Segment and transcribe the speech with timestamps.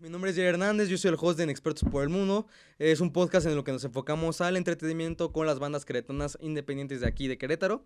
[0.00, 2.46] Mi nombre es Jerry Hernández, yo soy el host de Expertos por el Mundo.
[2.78, 7.00] Es un podcast en el que nos enfocamos al entretenimiento con las bandas queretanas independientes
[7.00, 7.84] de aquí, de Querétaro.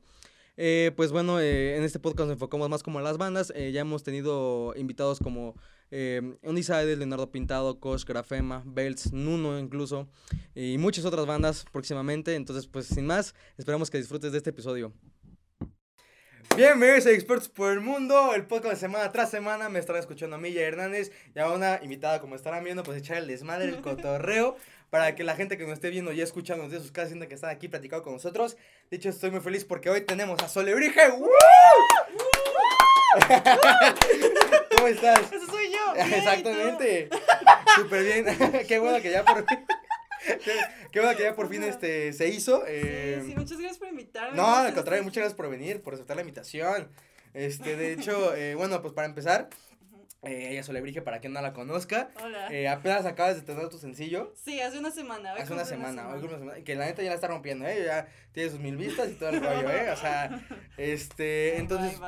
[0.58, 3.50] Eh, pues bueno, eh, en este podcast nos enfocamos más como a las bandas.
[3.56, 5.54] Eh, ya hemos tenido invitados como
[5.90, 10.06] eh, Undecided, Leonardo Pintado, Kosh, Grafema, Belts, Nuno incluso,
[10.54, 12.34] y muchas otras bandas próximamente.
[12.34, 14.92] Entonces, pues sin más, esperamos que disfrutes de este episodio.
[16.56, 19.70] Bienvenidos a Expertos por el Mundo, el podcast de semana tras semana.
[19.70, 23.16] Me estarán escuchando a Jerry Hernández, y a una invitada, como estarán viendo, pues echar
[23.16, 24.56] el desmadre, el cotorreo
[24.90, 27.34] para que la gente que nos esté viendo y escuchando desde sus casas sienta que
[27.34, 28.58] están aquí platicando con nosotros.
[28.90, 31.08] De hecho, estoy muy feliz porque hoy tenemos a Solebrige.
[34.76, 35.32] ¿Cómo estás?
[35.32, 35.94] Eso soy yo.
[36.16, 37.08] Exactamente.
[37.76, 38.26] Súper bien.
[38.68, 39.64] Qué bueno que ya por fin.
[40.92, 42.64] Qué, bueno que ya por fin este se hizo.
[42.66, 44.36] eh, Sí, sí, muchas gracias por invitarme.
[44.36, 46.88] no, al contrario, muchas gracias por venir, por aceptar la invitación.
[47.34, 49.48] Este, de hecho, eh, bueno, pues para empezar,
[50.24, 52.10] eh, ella es para quien no la conozca.
[52.22, 52.46] Hola.
[52.52, 54.32] Eh, apenas acabas de tener tu sencillo.
[54.44, 55.34] Sí, hace una semana.
[55.34, 57.82] hoy Hace una semana, una semana, que la neta ya la está rompiendo, ¿eh?
[57.84, 59.90] Ya tiene sus mil vistas y todo el rollo, ¿eh?
[59.90, 61.98] O sea, este, entonces,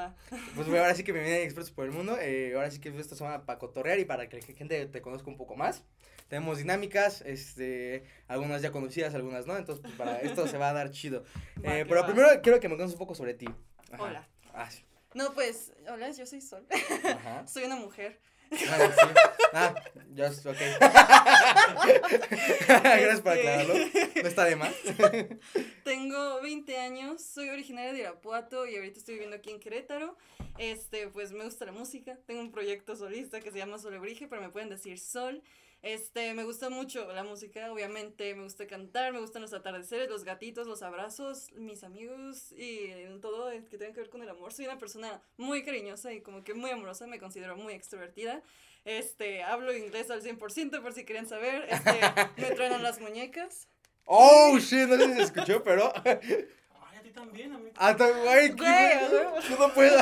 [0.55, 2.89] pues bueno, ahora sí que me vienen expertos por el mundo, eh, ahora sí que
[3.01, 5.83] esta semana para cotorrear y para que la gente te conozca un poco más.
[6.29, 10.73] Tenemos dinámicas, este, algunas ya conocidas, algunas no, entonces pues, para esto se va a
[10.73, 11.25] dar chido.
[11.65, 12.07] Va Eh, pero va.
[12.07, 13.47] primero quiero que me cuentes un poco sobre ti.
[13.93, 14.03] Ajá.
[14.03, 14.29] Hola.
[14.55, 14.83] Ah, sí.
[15.15, 16.67] No, pues, hola, yo soy Sol.
[17.05, 17.47] Ajá.
[17.49, 18.19] soy una mujer.
[18.53, 19.07] Ah, sí.
[19.53, 19.75] Ah,
[20.13, 20.57] yo, ok.
[22.69, 23.75] Gracias por Este- aclararlo.
[24.23, 24.75] No está de más.
[25.85, 30.17] Tengo 20 años, soy originaria de Irapuato y ahorita estoy viviendo aquí en Querétaro.
[30.59, 32.19] Este, pues me gusta la música.
[32.27, 35.43] Tengo un proyecto solista que se llama Solebrige, pero me pueden decir Sol.
[35.85, 40.25] Este, me gusta mucho la música, obviamente, me gusta cantar, me gustan los atardeceres, los
[40.25, 42.89] gatitos, los abrazos, mis amigos y
[43.21, 44.55] todo que tenga que ver con el amor.
[44.55, 48.43] Soy una persona muy cariñosa y como que muy amorosa, me considero muy extrovertida.
[48.87, 51.67] Este, hablo inglés al 100% por si quieren saber.
[51.69, 52.01] Este,
[52.41, 53.69] me truenan las muñecas.
[54.07, 55.93] Oh, shit, no sé si se escuchó, pero.
[56.05, 57.71] Ay, a ti también, a mí.
[57.77, 59.41] Hasta, güey, Güey, ¿qué- a huevo.
[59.41, 59.99] Yo no puedo.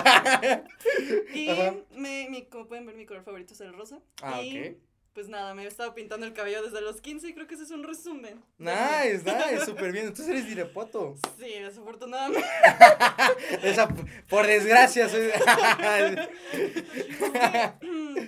[1.34, 1.48] Y
[1.96, 3.98] me, mi, como pueden ver, mi color favorito es el rosa.
[4.22, 4.76] Ah, y ok.
[5.14, 7.64] Pues nada, me he estado pintando el cabello desde los 15 y creo que ese
[7.64, 8.42] es un resumen.
[8.58, 10.06] Nice, nice, súper bien.
[10.06, 11.16] Entonces eres Irapuato.
[11.38, 12.46] Sí, desafortunadamente.
[13.62, 13.88] Esa,
[14.28, 15.28] por desgracia, soy.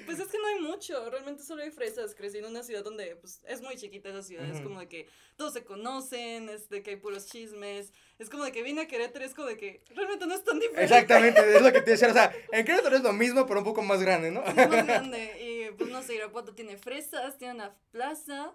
[0.06, 2.14] pues es que no hay mucho, realmente solo hay fresas.
[2.14, 5.08] Crecí en una ciudad donde pues, es muy chiquita esa ciudad, es como de que
[5.36, 7.92] todos se conocen, es de que hay puros chismes.
[8.18, 10.60] Es como de que vine a Querétaro es como de que realmente no es tan
[10.60, 10.84] diferente.
[10.84, 12.08] Exactamente, es lo que te decía.
[12.08, 14.44] O sea, en Querétaro es lo mismo, pero un poco más grande, ¿no?
[14.44, 15.40] Es más grande.
[15.40, 18.52] Y pues no sé, Irapuato tiene fresas, tiene una plaza,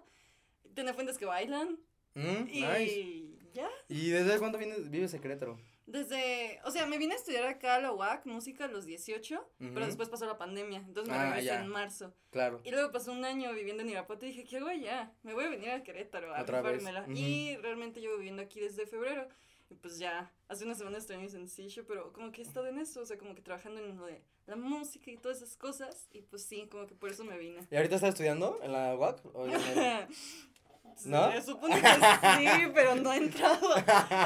[0.74, 1.78] tiene fuentes que bailan.
[2.14, 3.24] Mm, Y nice.
[3.54, 3.68] ya.
[3.88, 5.58] ¿Y desde cuándo vienes, vives en Querétaro?
[5.86, 9.34] Desde, o sea, me vine a estudiar acá a la UAC, música a los 18,
[9.60, 9.74] Ujú.
[9.74, 11.60] pero después pasó la pandemia, entonces me Ah, regresé ya.
[11.62, 12.14] en marzo.
[12.30, 12.60] Claro.
[12.62, 15.12] Y luego pasó un año viviendo en Irapuato y dije, ¿qué hago allá?
[15.24, 16.84] Me voy a venir a Querétaro a Otra vez.
[17.12, 19.28] Y realmente llevo viviendo aquí desde febrero.
[19.70, 22.78] Y pues ya, hace una semana estrené mi sencillo, pero como que he estado en
[22.78, 26.08] eso, o sea, como que trabajando en lo de la música y todas esas cosas.
[26.12, 27.60] Y pues sí, como que por eso me vine.
[27.70, 29.22] ¿Y ahorita estás estudiando en la UAC?
[31.04, 31.32] ¿No?
[31.32, 33.76] Se supone que sí, pero no he entrado.
[33.76, 33.84] Es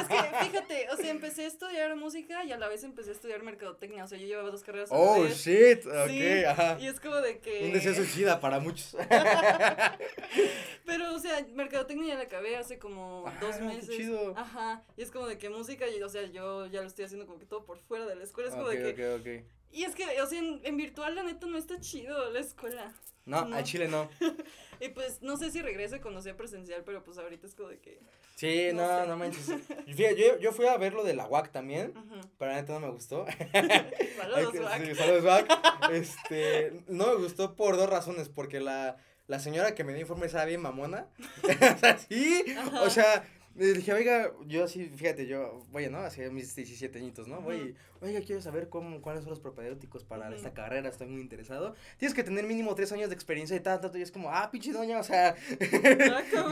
[0.08, 3.42] que, fíjate, o sea, empecé a estudiar música y a la vez empecé a estudiar
[3.42, 4.04] mercadotecnia.
[4.04, 5.86] O sea, yo llevaba dos carreras Oh, shit.
[5.86, 6.76] Ok, Sí, ajá.
[6.80, 7.64] Y es como de que.
[7.66, 8.96] Un deseo suicida para muchos.
[10.84, 13.96] Pero, o sea, mercadotecnia ya la acabé hace como Ah, dos qué meses.
[13.96, 14.34] chido.
[14.36, 14.82] Ajá.
[14.96, 17.38] Y es como de que música, y, o sea, yo ya lo estoy haciendo como
[17.38, 18.48] que todo por fuera de la escuela.
[18.50, 19.14] Es como de que.
[19.14, 19.44] ok, ok.
[19.74, 22.92] Y es que, o sea, en, en virtual, la neta, no está chido la escuela.
[23.26, 23.56] No, No.
[23.56, 24.08] a Chile no.
[24.80, 27.78] Y pues, no sé si regrese cuando sea presencial, pero pues ahorita es como de
[27.78, 27.98] que.
[28.34, 29.08] Sí, No no, sé.
[29.08, 29.46] no manches.
[29.86, 32.20] Fíjate, yo, yo fui a ver lo de la UAC también, ujú.
[32.38, 33.24] pero la neta no me gustó.
[34.16, 34.84] Saludos, Wack.
[34.84, 35.90] sí, saludos, Wack.
[35.92, 38.96] Este, no me gustó por dos razones, porque la,
[39.26, 41.06] la señora que me dio informe estaba bien mamona.
[41.44, 42.82] o sea, sí, Ajá.
[42.82, 43.24] o sea,
[43.54, 45.98] le dije, oiga, yo así, fíjate, yo, voy, ¿no?
[45.98, 47.40] Hace mis 17 añitos, ¿no?
[47.40, 47.74] Voy,
[48.04, 51.74] oiga, quiero saber cómo, cuáles son los propedéuticos para esta carrera, estoy muy interesado.
[51.98, 54.50] Tienes que tener mínimo tres años de experiencia y tal, tanto, y es como, ah,
[54.50, 55.34] pinche doña, o sea,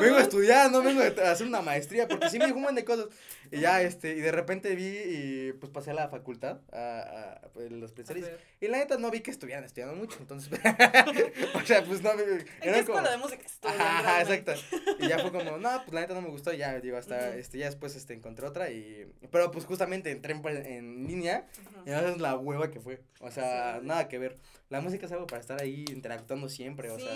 [0.01, 2.77] vengo a estudiar, no vengo a hacer una maestría, porque sí me dijo un montón
[2.77, 3.07] de cosas.
[3.51, 7.49] Y ya, este, y de repente vi y pues pasé a la facultad, a, a,
[7.53, 8.33] pues, los especialistas.
[8.61, 10.51] Y la neta no vi que estuvieran estudiando mucho, entonces,
[11.55, 12.99] o sea, pues no, ¿En qué era como...
[12.99, 14.53] escuela de música estudian Ajá, exacto.
[15.01, 17.37] Y ya fue como, no, pues la neta no me gustó, y ya, digo, hasta,
[17.37, 21.42] este, ya después, este, encontré otra y, pero pues justamente entré en, en línea
[21.87, 23.87] Y esa es la hueva que fue, o sea, Sí.
[23.87, 24.39] nada que ver.
[24.71, 27.13] La música es algo para estar ahí interactuando siempre, o sea.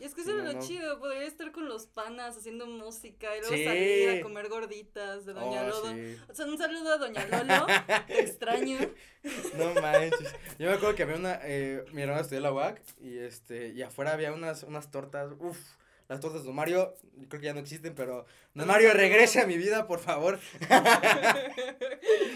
[0.00, 0.66] Y es que eso era No, lo no.
[0.66, 3.64] chido, podría estar con los panas haciendo música y luego Sí.
[3.64, 5.92] salir a comer gorditas de Doña Oh, Lodo.
[5.92, 6.16] sí.
[6.28, 7.66] O sea, un saludo a Doña Lolo,
[8.08, 8.78] te extraño.
[9.56, 10.34] No manches.
[10.58, 13.82] Yo me acuerdo que había una, eh, mi hermana estudió la UAC y este, y
[13.82, 15.58] afuera había unas, unas tortas, uff,
[16.08, 16.94] las tortas de Don Mario,
[17.28, 20.38] creo que ya no existen, pero Don Mario, regrese a mi vida, por favor.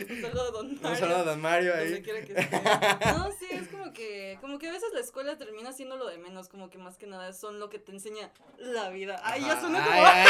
[0.08, 0.88] Un saludo a Don Mario.
[0.90, 1.92] Un saludo a Don Mario ahí.
[1.92, 2.34] esté.
[3.12, 6.16] No, sí, es como que, como que a veces la escuela termina siendo lo de
[6.18, 9.20] menos, como que más que nada son lo que te enseña la vida.
[9.22, 10.00] Ay, ya suena como.
[10.02, 10.26] ay,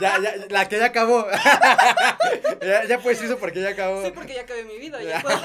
[0.00, 1.26] ya, ya, la que ya acabó.
[2.62, 4.04] ya, ya pues eso porque ya acabó.
[4.04, 5.38] Sí, porque ya acabé mi vida, ya puedo.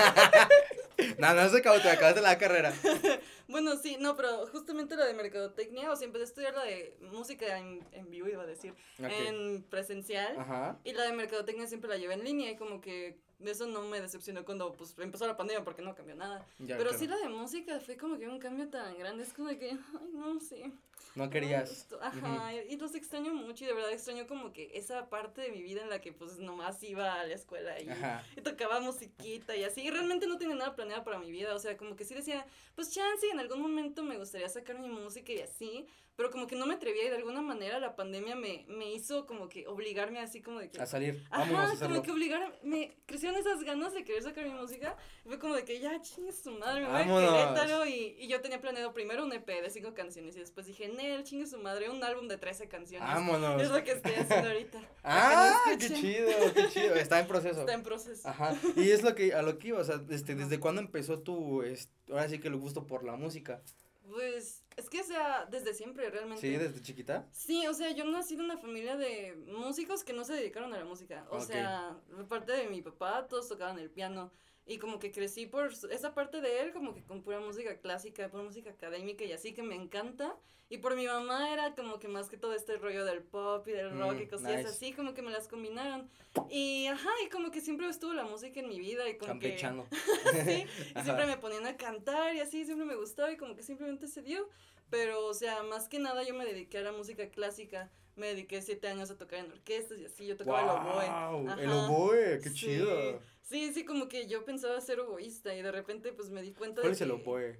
[1.18, 2.74] No, no se acabó, te acabaste la carrera.
[3.48, 6.96] Bueno, sí, no, pero justamente la de mercadotecnia, o sea, empecé a estudiar la de
[7.12, 10.40] música en, en vivo, iba a decir, en presencial.
[10.40, 10.80] Ajá.
[10.86, 14.02] Y la de mercadotecnia siempre la llevé en línea y como que eso no me
[14.02, 16.46] decepcionó cuando pues empezó la pandemia porque no cambió nada.
[16.60, 16.98] Ya, Pero claro.
[17.00, 19.72] sí la de música fue como que un cambio tan grande, es como de que,
[19.72, 20.74] ay, no, sí.
[21.16, 21.88] No querías.
[22.00, 25.62] Ajá, y los extraño mucho y de verdad extraño como que esa parte de mi
[25.62, 27.90] vida en la que pues nomás iba a la escuela y,
[28.38, 29.82] y tocaba musiquita y así.
[29.82, 32.46] Y realmente no tenía nada planeado para mi vida, o sea, como que sí decía,
[32.76, 35.86] pues chance, en algún momento me gustaría sacar mi música y así.
[36.22, 39.26] Pero como que no me atrevía y de alguna manera la pandemia me, me hizo
[39.26, 40.80] como que obligarme así como de que...
[40.80, 41.26] A salir.
[41.32, 41.88] Vámonos a Ajá, hacerlo.
[41.96, 44.96] como que obligar, me crecieron esas ganas de querer sacar mi música.
[45.26, 47.32] y Fue como de que ya chingue su madre, me voy a.
[47.32, 47.88] Querétaro.
[47.88, 50.36] Y, y yo tenía planeado primero un EP de cinco canciones.
[50.36, 53.08] Y después dije, Nel, chingue su madre, un álbum de 13 canciones.
[53.08, 53.60] Vámonos.
[53.60, 54.80] Es lo que estoy haciendo ahorita.
[55.04, 56.94] Ah, qué chido, qué chido.
[56.94, 57.62] Está en proceso.
[57.62, 58.28] Está en proceso.
[58.30, 58.56] Ajá.
[58.76, 61.64] Y es lo que a lo que iba, o sea, este, ¿desde cuándo empezó tu
[61.64, 63.64] es- ahora sí que el gusto por la música?
[64.10, 66.42] Pues es que, o sea, desde siempre realmente.
[66.42, 67.28] Sí, desde chiquita.
[67.32, 70.80] Sí, o sea, yo nací de una familia de músicos que no se dedicaron a
[70.80, 71.26] la música.
[71.30, 74.32] O sea, de parte de mi papá, todos tocaban el piano.
[74.72, 78.30] Y como que crecí por esa parte de él, como que con pura música clásica,
[78.30, 80.38] pura música académica y así que me encanta.
[80.70, 83.72] Y por mi mamá era como que más que todo este rollo del pop y
[83.74, 84.70] del rock Mm, y cosillas nice.
[84.70, 86.10] así, como que me las combinaron.
[86.50, 89.58] Y ajá, y como que siempre estuvo la música en mi vida y como que...
[90.46, 91.04] Sí, y Ajá.
[91.04, 94.22] siempre me ponían a cantar y así, siempre me gustaba y como que simplemente se
[94.22, 94.48] dio.
[94.90, 97.92] Pero, o sea, más que nada yo me dediqué a la música clásica.
[98.16, 101.06] Me dediqué siete años a tocar en orquestas y así, yo tocaba el oboe.
[101.06, 101.86] Guau, El Ajá.
[101.88, 102.56] oboe, qué Sí.
[102.56, 103.22] chido.
[103.42, 106.82] Sí, sí, como que yo pensaba ser oboísta y de repente pues me di cuenta
[106.82, 107.60] ¿Cuál de es el oboe?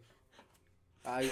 [1.04, 1.32] Ay.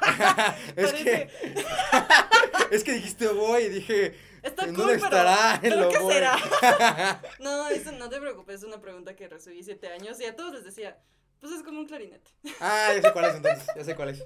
[0.76, 1.28] es que
[2.70, 5.98] es que dijiste oboe y dije, Está ¿en cool, dónde pero- estará el ¿pero qué
[5.98, 6.12] oboe?
[6.12, 6.36] será?
[7.40, 10.52] No, eso no te preocupes, es una pregunta que recibí siete años y a todos
[10.54, 10.98] les decía,
[11.44, 12.30] pues es como un clarinete.
[12.58, 14.24] Ah, ya sé cuál es entonces, ya sé cuál es.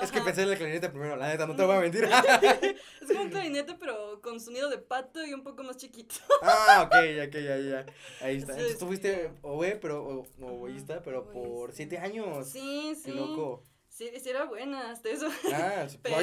[0.00, 2.08] Es que pensé en el clarinete primero, la neta, no te voy a mentir.
[3.02, 6.14] Es como un clarinete pero con sonido de pato y un poco más chiquito.
[6.40, 6.94] ah, ok,
[7.28, 7.86] ok, ya, ya.
[8.22, 8.54] Ahí está.
[8.54, 9.38] Sí, Entonces tú fuiste sí.
[9.42, 12.48] oboe, pero o- oboísta, pero por siete años.
[12.48, 13.02] Sí, sí.
[13.04, 13.64] Qué loco.
[14.00, 15.28] Sí, sí era buena, hasta eso.
[15.52, 16.16] Ah, Pero-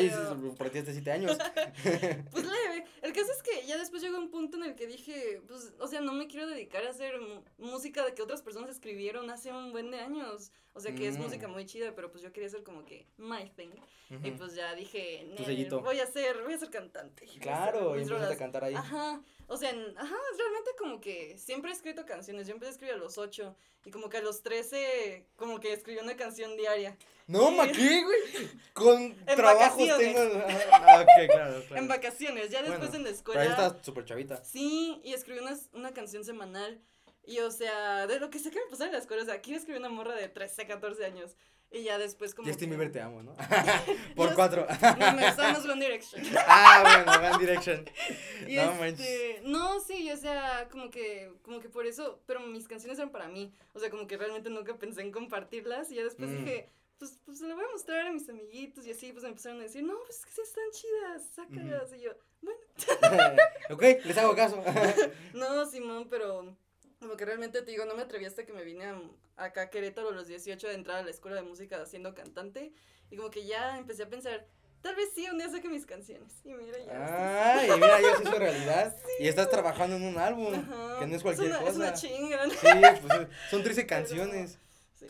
[0.71, 1.37] ti hasta siete años.
[2.31, 2.85] Pues leve.
[3.03, 5.87] El caso es que ya después llegó un punto en el que dije, pues, o
[5.87, 7.13] sea, no me quiero dedicar a hacer
[7.59, 10.51] música de que otras personas escribieron hace un buen de años.
[10.73, 11.21] O sea, que es Mm.
[11.21, 13.69] música muy chida, pero pues yo quería hacer como que my thing.
[14.09, 14.37] Y Ujú.
[14.37, 15.81] pues ya dije, Tu "Nel, sellito.
[15.81, 17.25] voy a ser, voy a ser cantante.
[17.39, 18.37] Claro, y empezaste a rolas".
[18.39, 18.73] cantar ahí.
[18.73, 22.47] Ajá, o sea, en- ajá, realmente como que siempre he escrito canciones.
[22.47, 23.55] Yo empecé a escribir a los 8
[23.85, 26.97] y como que a los 13 como que escribí una canción diaria.
[27.27, 27.55] No, Sí.
[27.55, 28.19] ma, ¿qué, güey?
[28.73, 29.97] Con vacaciones.
[30.15, 30.43] tengo.
[30.71, 31.75] Ah, ok, claro, claro.
[31.81, 33.41] En vacaciones, ya después Bueno, en la Pero escuela.
[33.41, 34.43] ahí estás súper chavita.
[34.43, 36.81] Sí, y escribí una, una canción semanal.
[37.25, 39.33] Y o sea, de lo que sé que me pasaba en la escuela, o sea,
[39.35, 41.35] aquí escribí una morra de 13, 14 años.
[41.69, 42.47] Y ya después como.
[42.47, 43.33] Justin Bieber te amo, ¿no?
[44.15, 44.65] Por cuatro.
[44.99, 46.21] No, más One Direction.
[46.47, 47.85] ah, bueno, One Direction.
[48.47, 49.43] Y No este, manches.
[49.43, 53.27] no, sí, o sea, como que, como que por eso, pero mis canciones eran para
[53.27, 53.53] mí.
[53.73, 55.91] O sea, como que realmente nunca pensé en compartirlas.
[55.91, 56.37] Y ya después Mm.
[56.45, 58.87] dije, pues, pues se lo voy a mostrar a mis amiguitos.
[58.87, 61.93] Y así, pues me empezaron a decir, no, pues es que sí están chidas, sácalas.
[61.93, 62.59] Y yo, bueno.
[63.71, 64.63] ok, les hago caso.
[65.33, 66.55] No, Simón, pero
[66.99, 69.01] como que realmente te digo, no me atreví hasta que me vine a-
[69.37, 72.73] acá a Querétaro a los 18 de entrar a la escuela de música siendo cantante.
[73.11, 74.45] Y como que ya empecé a pensar,
[74.81, 76.33] tal vez sí, un día saque mis canciones.
[76.43, 77.59] Y mira, ya.
[77.59, 78.95] Ay, mira, ya se hizo realidad.
[79.19, 80.99] Y estás trabajando en un álbum, Ajá.
[80.99, 81.69] que no es cualquier una, cosa.
[81.71, 82.51] Es una chinga, ¿no?
[82.53, 82.67] Sí,
[83.07, 84.59] pues son 13 canciones.
[84.95, 85.07] Sí.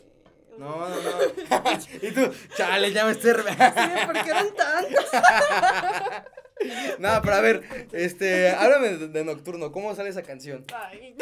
[0.58, 1.02] No, no, no.
[2.02, 3.32] y tú, chale, ya me estoy.
[3.34, 5.06] Sí, ¿por qué eran tantos?
[7.00, 10.66] no, pero a ver, este, háblame de, de Nocturno, ¿cómo sale esa canción?
[10.74, 11.16] Ay.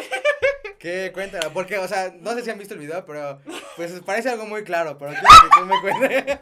[0.86, 1.10] ¿Qué?
[1.12, 3.42] Cuéntala, porque, o sea, no sé si han visto el video, pero,
[3.76, 6.40] pues, parece algo muy claro, pero quiero que tú me cuentes.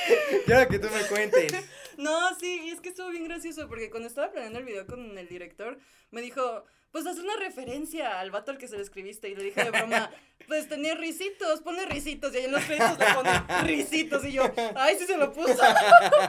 [0.46, 1.52] quiero que tú me cuentes.
[1.98, 5.18] No, sí, y es que estuvo bien gracioso porque cuando estaba planeando el video con
[5.18, 5.78] el director,
[6.10, 9.28] me dijo, pues haz una referencia al vato al que se lo escribiste.
[9.28, 10.10] Y le dije de broma,
[10.48, 12.32] pues tenía risitos, ponle risitos.
[12.32, 14.24] Y ahí en los créditos le pone risitos.
[14.24, 15.62] Y yo, ay, sí se lo puso.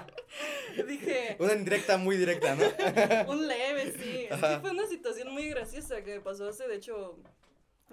[0.85, 3.31] Dije, Una indirecta muy directa, ¿no?
[3.31, 4.27] un leve, sí.
[4.29, 7.17] Es que fue una situación muy graciosa que me pasó hace, de hecho,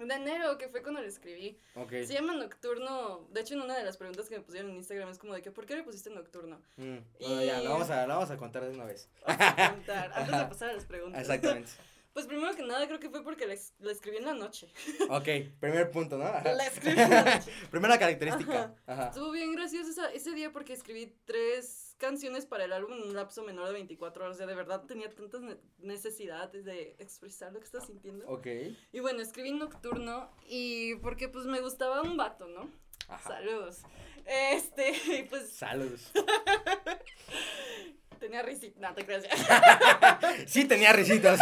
[0.03, 1.57] en enero, que fue cuando le escribí.
[1.75, 1.89] ok.
[1.89, 3.27] Se llama Nocturno.
[3.31, 5.41] De hecho, en una de las preguntas que me pusieron en Instagram es como de
[5.41, 6.61] que, ¿por qué le pusiste Nocturno?
[6.77, 9.09] Mm, Bueno, ya, Y- lo vamos, a, lo vamos a contar de una vez.
[9.25, 11.21] Vamos a contar, antes de pasar a las preguntas.
[11.21, 11.71] Exactamente.
[12.13, 14.67] Pues primero que nada, creo que fue porque la, es- la escribí en la noche.
[15.09, 15.27] Ok,
[15.61, 16.25] primer punto, ¿no?
[16.25, 16.53] Ajá.
[16.53, 17.51] La escribí en la noche.
[17.71, 18.75] Primera característica.
[18.85, 19.07] Ajá.
[19.07, 23.13] Estuvo bien gracioso esa- ese día porque escribí tres canciones para el álbum en un
[23.13, 24.35] lapso menor de 24 horas.
[24.35, 28.27] O sea, de verdad tenía tantas ne- necesidades de expresar lo que estaba sintiendo.
[28.27, 28.47] Ok.
[28.91, 32.67] Y bueno, escribí Nocturno y porque pues me gustaba un vato, ¿no?
[33.07, 33.29] Ajá.
[33.29, 33.81] Saludos.
[34.25, 34.89] Este,
[35.19, 36.11] y pues Saludos.
[38.19, 39.25] tenía risita, no te creas.
[40.47, 41.39] Sí tenía risitas.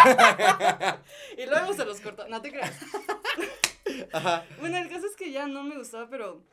[1.38, 2.78] y luego se los cortó, no te creas.
[4.13, 4.46] Ajá.
[4.60, 6.44] Bueno, el caso es que ya no me gustaba, pero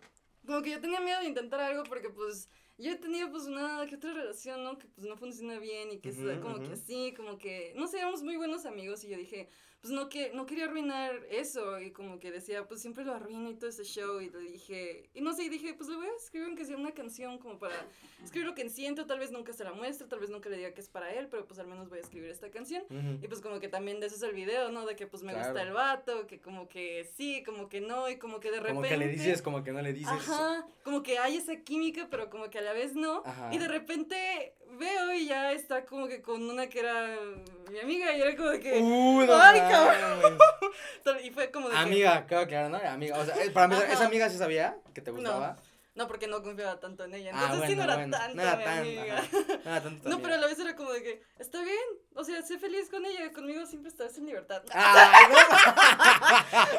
[0.46, 3.86] como que yo tenía miedo de intentar algo porque pues yo he tenido pues una
[3.86, 4.78] que otra relación, ¿no?
[4.78, 6.62] Que pues no funciona bien y que es Ujú, como ujú.
[6.62, 9.48] que así, como que, no sé, éramos muy buenos amigos y yo dije,
[9.86, 13.48] pues no, que, no quería arruinar eso y como que decía, pues siempre lo arruino
[13.48, 16.08] y todo ese show y le dije, y no sé, y dije, pues le voy
[16.08, 17.86] a escribir aunque sea una canción como para
[18.24, 20.74] escribir lo que siento, tal vez nunca se la muestre, tal vez nunca le diga
[20.74, 22.82] que es para él, pero pues al menos voy a escribir esta canción.
[22.90, 23.24] Ujú.
[23.24, 24.86] Y pues como que también de eso es el video, ¿no?
[24.86, 25.68] De que pues me gusta Claro.
[25.68, 28.74] el vato, que como que sí, como que no, y como que de repente...
[28.74, 30.10] Como que le dices, como que no le dices.
[30.10, 33.22] Ajá, como que hay esa química, pero como que a la vez no.
[33.24, 33.54] Ajá.
[33.54, 37.16] Y de repente veo y ya está como que con una que era
[37.70, 38.80] mi amiga y era como de que...
[38.80, 41.24] Uh, no ¡Ay, mames.
[41.24, 41.80] Y fue como de que...
[41.80, 42.78] Amiga, claro, claro, ¿no?
[42.78, 43.18] Amiga.
[43.18, 43.92] O sea, eh, para Ajá.
[43.92, 45.56] ¿esa amiga sí sabía que te gustaba?
[45.96, 47.30] No, porque no confiaba tanto en ella.
[47.34, 48.18] Ah, Entonces sí no era bueno.
[48.18, 49.24] tanto No era mi tan, amiga.
[49.64, 51.78] No tanto pero a la vez era como de que, está bien,
[52.14, 54.62] o sea, sé feliz con ella, conmigo siempre estás en libertad.
[54.74, 54.80] No.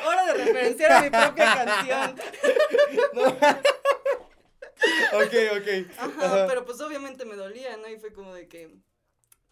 [0.07, 2.15] Hora de referenciar a mi propia canción.
[3.13, 3.37] no.
[5.13, 5.91] Ok, ok.
[5.97, 6.47] Ajá, Ajá.
[6.47, 7.87] pero pues obviamente me dolía, ¿no?
[7.87, 8.75] Y fue como de que,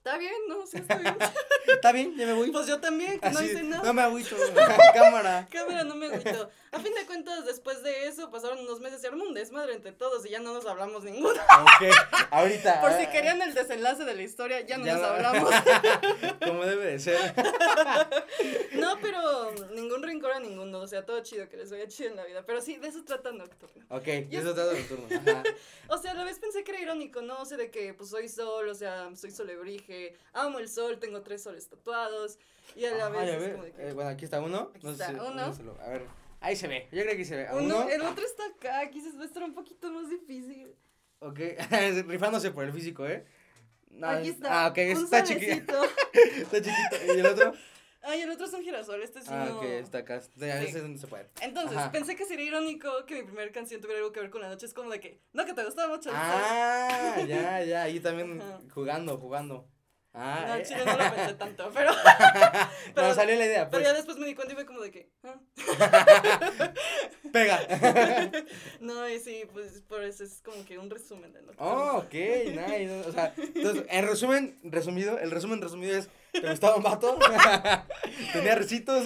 [0.05, 0.65] está bien, ¿no?
[0.67, 1.17] Sí, está bien.
[1.67, 2.51] Está bien, ya me voy.
[2.51, 3.83] Pues yo también, que no hice nada.
[3.83, 4.35] no me agüito.
[4.93, 5.47] Cámara.
[5.51, 6.49] Cámara no me agüitó.
[6.71, 9.91] A fin de cuentas, después de eso, pasaron unos meses y armó un desmadre entre
[9.91, 11.29] todos y ya no nos hablamos ninguno.
[11.33, 11.95] Ok,
[12.31, 12.81] ahorita.
[12.81, 15.53] Por si ah, querían el desenlace de la historia, ya no ya nos no- hablamos.
[16.45, 17.33] Como debe de ser.
[18.73, 22.15] No, pero ningún rencor a ninguno, o sea, todo chido, que les vaya chido en
[22.15, 22.43] la vida.
[22.45, 23.85] Pero sí, de eso trata Nocturno.
[23.89, 25.07] Ok, Y eso es- trata el turno.
[25.15, 25.43] Ajá.
[25.87, 27.37] O sea, a la vez pensé que era irónico, ¿no?
[27.41, 29.31] O sea, de que pues soy sol, o sea, soy
[30.33, 32.37] amo el sol, tengo tres soles tatuados.
[32.75, 33.51] Y a la Ajá, vez ya es ve.
[33.51, 33.87] como de que.
[33.89, 34.71] Eh, bueno, aquí está uno.
[34.75, 35.47] Aquí no sé está si- uno.
[35.47, 36.05] no se lo- a ver,
[36.41, 36.87] ahí se ve.
[36.91, 37.47] Yo creo que se ve.
[37.47, 37.89] ¿A Uno, uno?
[37.89, 40.75] el otro está acá, quizás va a estar un poquito más difícil.
[41.19, 41.39] Ok,
[42.07, 43.25] rifándose por el físico, ¿eh?
[43.89, 44.65] No, Aquí es- está.
[44.65, 45.81] Ah, ok, un está chiquito.
[46.13, 46.95] Está chiquito.
[47.15, 47.53] ¿Y el otro?
[48.07, 49.57] Ay, el otro es un girasol, este sí Ah, no.
[49.57, 50.21] ok, está acá.
[50.21, 50.65] Sí, A Sí.
[50.65, 51.27] veces no se puede.
[51.41, 51.91] Entonces, Ajá.
[51.91, 54.67] pensé que sería irónico que mi primera canción tuviera algo que ver con la noche.
[54.67, 56.23] Es como de que, no, que te gustaba mucho el sol.
[56.23, 58.59] Ah, ya, ya, ahí también Ajá.
[58.71, 59.67] jugando, jugando.
[60.17, 60.63] Ah, no, eh.
[60.63, 61.91] chile, no lo pensé tanto, pero,
[62.93, 63.83] Pero salió la idea, pero pues.
[63.83, 65.35] ya después me di cuenta y fue como de que, ah.
[67.33, 67.59] Pega.
[68.79, 71.57] No, y sí, pues por eso es como que un resumen de lo que.
[71.59, 73.03] Oh, ok, nice.
[73.07, 77.17] O sea, entonces, en resumen, resumido, el resumen resumido es, ¿te gustaba un vato?
[78.33, 79.05] Tenía risitos.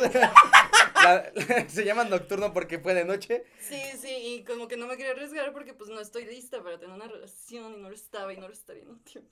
[1.04, 1.32] La-
[1.70, 3.44] se llama nocturno porque fue de noche.
[3.60, 6.80] Sí, sí, y como que no me quería arriesgar porque pues no estoy lista para
[6.80, 9.30] tener una relación y no lo estaba y no lo estaría en un tiempo.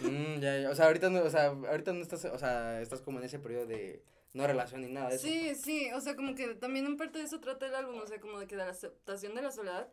[0.00, 3.00] Mm, ya, ya, o sea, ahorita no, o sea, ahorita no estás, o sea, estás
[3.00, 4.02] como en ese periodo de
[4.34, 5.26] no relación ni nada de eso.
[5.26, 8.06] Sí, sí, o sea, como que también en parte de eso trata el álbum, o
[8.06, 9.88] sea, como de que de la aceptación de la soledad,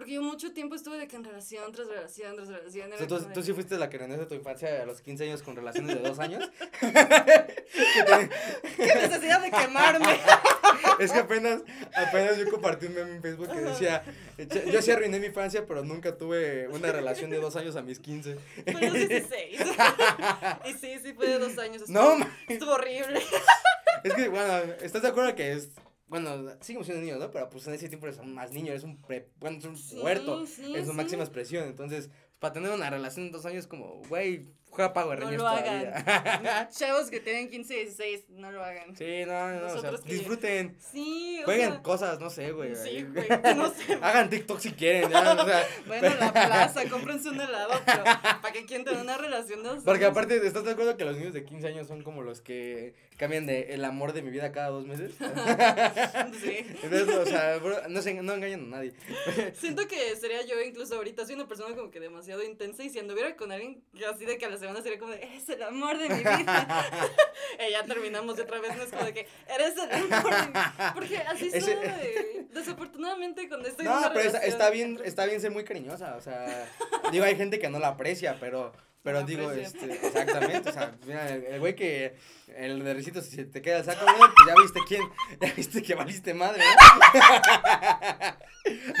[0.00, 2.90] porque yo mucho tiempo estuve de que en relación tras relación tras relación.
[2.90, 5.24] Era ¿tú, de tú sí fuiste la que renació de tu infancia a los 15
[5.24, 6.48] años con relaciones de dos años.
[6.80, 10.18] ¡Qué necesidad de quemarme!
[11.00, 11.60] es que apenas,
[11.94, 14.02] apenas yo compartí un meme en Facebook que decía,
[14.38, 17.82] "Echa- yo sí arruiné mi infancia, pero nunca tuve una relación de dos años a
[17.82, 18.38] mis 15.
[18.72, 19.60] Fue los 16.
[20.64, 21.90] y sí, sí, fue de dos años.
[21.90, 22.16] No,
[22.48, 23.20] Estuvo horrible.
[24.02, 25.68] Es que, bueno, ¿estás de acuerdo que es,
[26.10, 27.30] bueno, seguimos siendo niños, ¿no?
[27.30, 29.96] Pero pues en ese tiempo eres más niño, eres un pre, bueno, es un Sí,
[30.00, 30.96] puerto, sí, es su sí.
[30.96, 35.20] máxima expresión, entonces, para tener una relación de dos años como, güey, juega Pago No
[35.20, 35.96] Rangers lo todavía.
[35.96, 36.68] hagan.
[36.70, 38.96] Chavos que tienen 15 y 16, no lo hagan.
[38.96, 42.74] Sí, no, no, o sea, Nosotros disfruten, Sí, o jueguen sea, cosas, no sé, güey.
[42.74, 43.94] Sí, güey, no sé.
[44.02, 48.52] Hagan TikTok si quieren, ya, o sea, Bueno, la plaza, cómprense un helado, pero ¿para
[48.52, 51.34] qué quieren tener una relación de dos porque aparte, ¿estás de acuerdo que los niños
[51.34, 54.68] de 15 años son como los que cambian de el amor de mi vida cada
[54.68, 55.12] dos meses?
[56.40, 56.66] Sí.
[56.82, 58.92] Entonces, o sea, bro, no, se, no engañan a nadie.
[59.54, 62.98] Siento que sería yo incluso ahorita, soy una persona como que demasiado intensa y si
[62.98, 65.98] anduviera con alguien así de que a la semana sería como de, eres el amor
[65.98, 66.86] de mi vida.
[67.68, 70.42] y ya terminamos de otra vez, no es como de que, eres el amor de
[70.42, 70.92] mi vida.
[70.94, 72.46] Porque así Ese- soy.
[72.52, 75.64] Desafortunadamente cuando estoy en No, una pero está, relación- está bien, está bien ser muy
[75.64, 76.66] cariñosa, o sea,
[77.12, 78.72] digo, hay gente que no la aprecia, pero
[79.02, 82.16] Pero digo, este, exactamente, o sea, mira, el güey que,
[82.54, 85.02] el de Recito, si se te queda el saco, güey, pues ya viste quién,
[85.40, 87.10] ya viste que valiste madre, ¿no?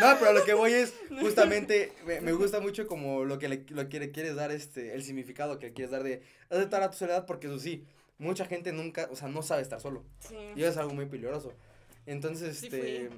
[0.00, 3.64] no, pero lo que voy es, justamente, me, me gusta mucho como lo que le,
[3.68, 6.90] lo que le quieres dar, este, el significado que le quieres dar de aceptar a
[6.90, 7.84] tu soledad, porque eso sí,
[8.18, 10.36] mucha gente nunca, o sea, no sabe estar solo, Sí.
[10.56, 11.52] y es algo muy peligroso.
[12.06, 13.10] Entonces, Sí este,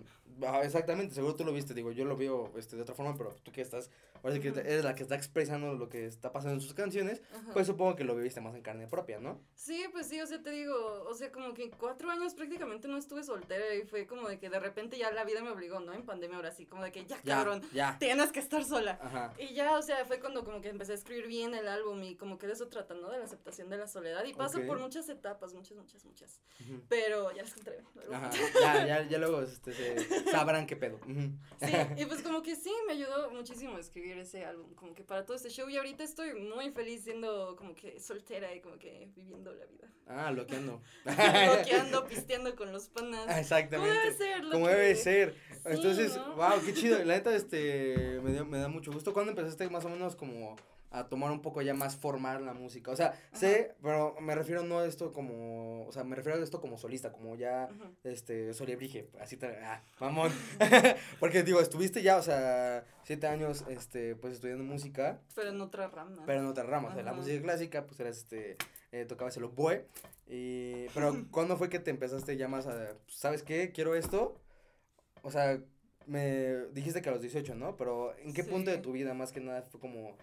[0.45, 3.37] ah, exactamente, seguro tú lo viste, digo, yo lo veo, este, de otra forma, pero
[3.45, 3.89] tú que estás,
[4.23, 7.23] ahora sí que eres la que está expresando lo que está pasando en sus canciones,
[7.35, 7.52] Ajá.
[7.52, 9.41] pues supongo que lo viviste más en carne propia, ¿no?
[9.55, 10.75] Sí, pues sí, o sea, te digo,
[11.09, 14.49] o sea, como que cuatro años prácticamente no estuve soltera y fue como de que
[14.50, 15.93] de repente ya la vida me obligó, ¿no?
[15.93, 17.97] En pandemia ahora sí, como de que ya, Ya, cabrón, ya.
[17.99, 18.99] tienes que estar sola.
[19.02, 19.33] Ajá.
[19.38, 22.17] Y ya, o sea, fue cuando como que empecé a escribir bien el álbum y
[22.17, 23.11] como que de eso trata, ¿no?
[23.11, 24.25] De la aceptación de la soledad.
[24.25, 24.67] Y paso Ok.
[24.67, 26.41] por muchas etapas, muchas, muchas, muchas.
[26.61, 26.83] ujú.
[26.88, 27.81] Pero ya les contaré.
[28.12, 28.31] Ajá.
[28.61, 30.97] Ya, ya, ya luego este, se sabrán qué pedo.
[30.97, 31.33] ujú.
[31.61, 35.02] Sí, y pues como que sí, me ayudó muchísimo a escribir ese álbum, como que
[35.04, 35.69] para todo este show.
[35.69, 39.88] Y ahorita estoy muy feliz siendo como que soltera y como que viviendo la vida.
[40.07, 40.83] Ah, loqueando.
[41.04, 43.21] Loqueando, pisteando con los panas.
[43.23, 43.99] Ah, Como Exactamente.
[43.99, 45.35] debe ser, Como debe ser.
[45.50, 46.35] Sí, Entonces, ¿no?
[46.37, 46.99] wow, qué chido.
[47.04, 49.12] La neta, este, me, dio- me da mucho gusto.
[49.12, 50.57] ¿Cuándo empezaste más o menos como
[50.92, 52.90] a tomar un poco ya más formal la música?
[52.90, 56.42] O sea, sé, pero me refiero no a esto como, o sea, me refiero a
[56.42, 57.84] esto como solista, como ya, Ujú.
[58.04, 60.30] este, Soliebrige, así te, ah, mamón.
[61.20, 65.88] Porque digo, estuviste ya, o sea, siete años, este, pues estudiando música, Pero en otra
[65.88, 66.22] rama.
[66.26, 67.20] pero en otras ramas, de la Ajá.
[67.20, 68.56] música clásica, pues eras, este,
[68.92, 69.87] eh, tocabas el oboe,
[70.28, 73.72] y, pero ¿cuándo fue que te empezaste ya más a, ¿sabes qué?
[73.72, 74.38] Quiero esto,
[75.22, 75.58] o sea,
[76.06, 77.76] me dijiste que a los 18, ¿no?
[77.76, 80.16] Pero ¿en qué punto de tu vida más que nada fue como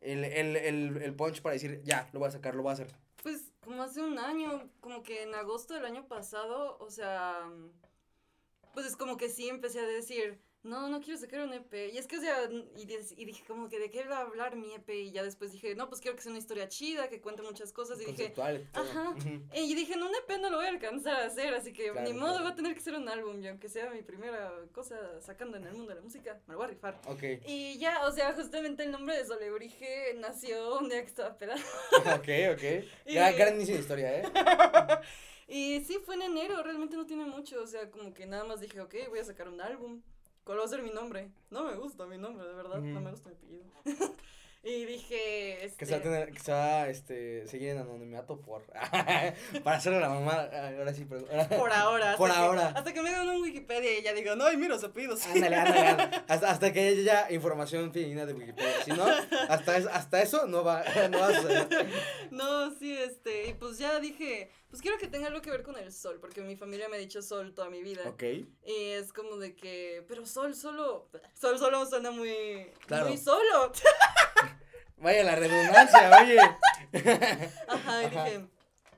[0.00, 2.74] el, el, el, el punch para decir, ya, lo voy a sacar, lo voy a
[2.74, 2.94] hacer?
[3.22, 7.50] Pues como hace un año, como que en agosto del año pasado, o sea,
[8.74, 11.72] pues es como que sí empecé a decir, no, no quiero sacar un EP.
[11.92, 12.84] Y es que, o sea, y,
[13.24, 14.88] dije como que de qué va a hablar mi EP.
[14.90, 17.72] Y ya después dije, no, pues quiero que sea una historia chida, que cuente muchas
[17.72, 18.00] cosas.
[18.00, 18.44] Y dije, todo.
[18.74, 19.14] ajá.
[19.54, 22.02] Y dije, en un EP no lo voy a alcanzar a hacer, así que Claro,
[22.08, 22.44] ni modo, claro.
[22.44, 23.42] va a tener que ser un álbum.
[23.42, 26.58] Y aunque sea mi primera cosa sacando en el mundo de la música, me lo
[26.58, 27.00] voy a rifar.
[27.06, 31.36] Ok, Y ya, o sea, justamente el nombre de Solebrige nació un día que estaba
[31.38, 31.60] pedada.
[32.16, 32.62] ok, ok.
[33.06, 34.22] Gran, Y- gran inicio de historia, ¿eh?
[35.48, 38.60] Y sí, fue en enero, realmente no tiene mucho, o sea, como que nada más
[38.60, 40.02] dije, ok, voy a sacar un álbum.
[40.46, 41.28] ¿Cuál va a ser mi nombre?
[41.50, 43.64] No me gusta mi nombre, de verdad, no me gusta mi apellido.
[44.62, 45.76] y dije, este...
[45.76, 48.62] Que se va a tener, que se va a este, seguir en anonimato por,
[49.64, 52.06] para hacerle la mamá, ah, ahora sí, pero, Por ahora.
[52.12, 52.68] hasta Por que- ahora.
[52.68, 55.16] hasta que me den un Wikipedia y ya digo, no, y mira su apellido.
[55.16, 55.28] sí".
[55.34, 56.16] Ándale, ándale, ándale.
[56.28, 58.84] Hasta, hasta que haya ya información fidedigna de Wikipedia.
[58.84, 59.04] Si no,
[59.48, 61.88] hasta, hasta eso no va, no va a suceder.
[62.30, 65.76] No, sí, este, y pues ya dije, pues quiero que tenga algo que ver con
[65.78, 68.02] el sol, porque mi familia me ha dicho sol toda mi vida.
[68.08, 68.22] Ok.
[68.22, 73.06] Y es como de que, pero sol solo, sol solo suena muy, Claro.
[73.08, 73.72] muy solo.
[74.98, 76.40] Vaya la redundancia, oye.
[77.68, 78.24] Ajá, y Ajá.
[78.24, 78.48] dije,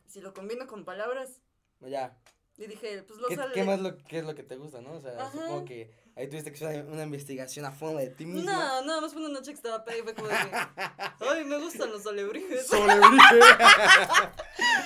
[0.06, 1.40] si lo combino con palabras,
[1.80, 2.16] Ya.
[2.58, 4.94] Y dije, pues lo ¿Qué, qué más lo, qué es lo que te gusta, no?
[4.94, 5.30] O sea, Ajá.
[5.30, 8.50] supongo que ahí tuviste que hacer una investigación a fondo de ti mismo.
[8.50, 10.34] No, nada más fue una noche que estaba peda y fue como de
[11.20, 12.66] ay, me gustan los alebrijes.
[12.66, 13.38] Sobrebrige.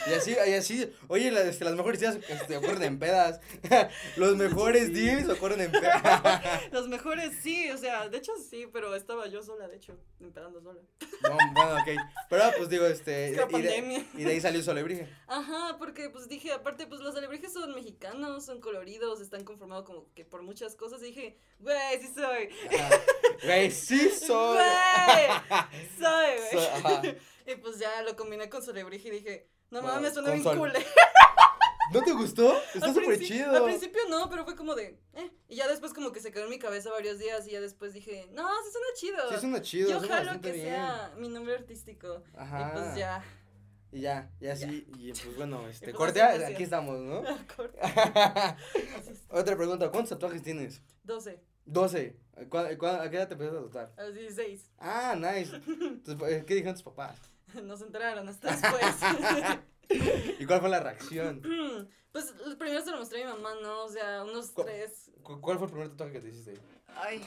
[0.11, 3.41] y así, y así, oye, las, este, las mejores ideas este, ocurren en pedas.
[4.17, 6.43] Los mejores deals ocurren en pedas.
[6.73, 10.61] Los mejores sí, o sea, de hecho sí, pero estaba yo sola, de hecho, empedando
[10.61, 10.81] sola.
[11.23, 11.89] No, bueno, ok.
[12.29, 13.31] Pero pues digo, este.
[13.31, 15.09] Es que y, de, y de ahí salió Solebrige.
[15.27, 20.13] Ajá, porque pues dije, aparte, pues los alebrijes son mexicanos, son coloridos, están conformados como
[20.15, 21.03] que por muchas cosas.
[21.03, 22.51] Y dije, güey, sí soy.
[23.43, 24.57] Güey, sí soy.
[24.57, 26.67] Güey, soy, güey.
[26.67, 27.03] ajá.
[27.47, 30.73] Y pues ya lo combiné con Solebrije y dije, no Bueno, mames, suena bien cool.
[31.93, 32.57] ¿No te gustó?
[32.75, 33.55] Está súper chido.
[33.55, 35.31] Al principio no, pero fue como de, eh.
[35.49, 37.93] Y ya después como que se quedó en mi cabeza varios días y ya después
[37.93, 39.31] dije, no, sí suena chido.
[39.31, 39.91] Sí, suena chido.
[39.91, 40.67] Yo jalo que bien.
[40.67, 42.23] sea mi nombre artístico.
[42.35, 42.71] Ajá.
[42.71, 43.25] Y pues ya.
[43.93, 46.47] Y ya, y así, y pues bueno, este, pues corte, empecé.
[46.55, 47.23] aquí estamos, ¿no?
[49.09, 49.25] Es.
[49.29, 50.81] Otra pregunta, ¿cuántos tatuajes tienes?
[51.05, 52.17] 12, 12.
[52.49, 53.93] ¿Cuá- cuá- ¿A qué edad te empezaste a tatuar?
[53.99, 54.71] a los 16.
[54.79, 55.55] Ah, nice.
[55.57, 57.19] Entonces, ¿Qué dijeron tus papás?
[57.63, 58.97] No se enteraron hasta después.
[60.41, 61.43] ¿Y cuál fue la reacción?
[62.13, 63.85] pues primero se lo mostré a mi mamá, ¿no?
[63.85, 65.11] O sea, unos ¿Cu- tres.
[65.23, 66.55] ¿Cu- ¿Cuál fue el primer tatuaje que te hiciste?
[66.97, 67.23] Ay,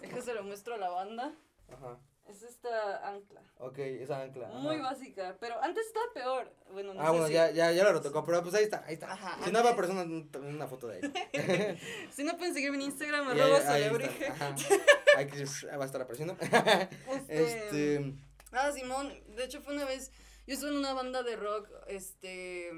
[0.00, 1.32] déjame se lo muestro a la banda.
[1.68, 1.98] Ajá.
[2.30, 3.42] Es esta ancla.
[3.58, 4.46] Ok, esa ancla.
[4.48, 4.58] ajá.
[4.58, 6.54] Muy básica, pero antes estaba peor.
[6.72, 8.84] Bueno, no Ah, sé bueno, si- ya, ya, ya lo retocó, pero pues ahí está,
[8.86, 9.12] ahí está.
[9.12, 11.78] Ajá, si no va a antes- aparecer una, foto de ahí.
[12.12, 13.88] Si no pueden seguirme en Instagram, arroba ahí
[15.76, 16.36] va a estar apareciendo.
[17.28, 17.66] Este,
[17.98, 18.14] Este.
[18.52, 20.12] Ah, Simón, de hecho fue una vez,
[20.46, 22.70] yo estuve en una banda de rock, este,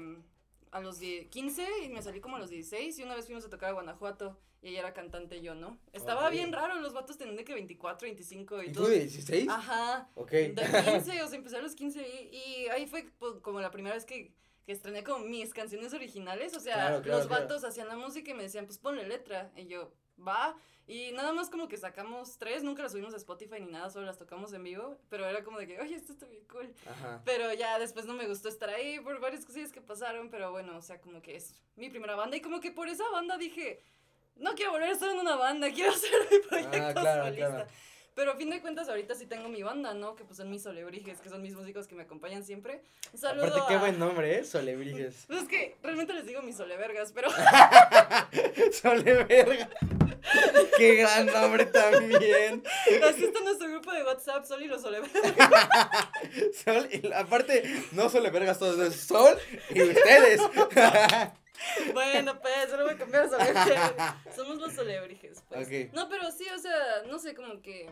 [0.71, 3.45] a los die- 15 y me salí como a los 16 y una vez fuimos
[3.45, 5.77] a tocar a Guanajuato y ella era cantante y yo, ¿no?
[5.91, 6.31] Estaba Ok.
[6.31, 8.85] bien raro, los vatos tenían de que 24, 25 y, ¿Y todo.
[8.85, 9.49] tú de 16?
[9.49, 10.09] Ajá.
[10.15, 10.31] Ok.
[10.31, 10.53] De
[11.03, 13.93] 15, o sea, empecé a los 15 y, y ahí fue pues, como la primera
[13.93, 14.31] vez que,
[14.65, 16.55] que estrené como mis canciones originales.
[16.55, 17.43] O sea, Claro, claro, los claro.
[17.43, 19.51] vatos hacían la música y me decían, pues ponle letra.
[19.57, 19.91] Y yo,
[20.25, 20.55] va.
[20.85, 24.05] Y nada más como que sacamos tres, nunca las subimos a Spotify ni nada, solo
[24.05, 24.97] las tocamos en vivo.
[25.09, 26.73] Pero era como de que, oye, esto está bien cool.
[26.85, 27.21] Ajá.
[27.25, 30.29] Pero ya después no me gustó estar ahí por varias cosillas que pasaron.
[30.29, 32.35] Pero bueno, o sea, como que es mi primera banda.
[32.37, 33.81] Y como que por esa banda dije,
[34.37, 37.49] no quiero volver a estar en una banda, quiero hacer mi proyecto Ah, claro, solista.
[37.49, 37.67] claro.
[38.15, 40.15] Pero a fin de cuentas, ahorita sí tengo mi banda, ¿no?
[40.15, 42.83] Que pues son mis solebrijes, que son mis músicos que me acompañan siempre.
[43.11, 44.43] Un saludo Aparte, qué a- buen nombre, ¿eh?
[44.43, 45.23] Solebrijes.
[45.25, 47.29] Pues es que realmente les digo mis solevergas, pero
[48.71, 49.67] Soleverga.
[50.77, 52.63] qué gran nombre también.
[53.03, 55.51] así está nuestro grupo de WhatsApp, Sol y los solevergas.
[56.63, 59.37] Sol, y aparte, no Solevergas todos, Sol
[59.71, 60.39] y ustedes.
[61.93, 64.15] bueno, pues, solo voy a cambiar a solevergas.
[64.35, 65.67] Somos los solebrijes, pues.
[65.67, 65.93] Ok.
[65.93, 67.89] No, pero sí, o sea, no sé, como que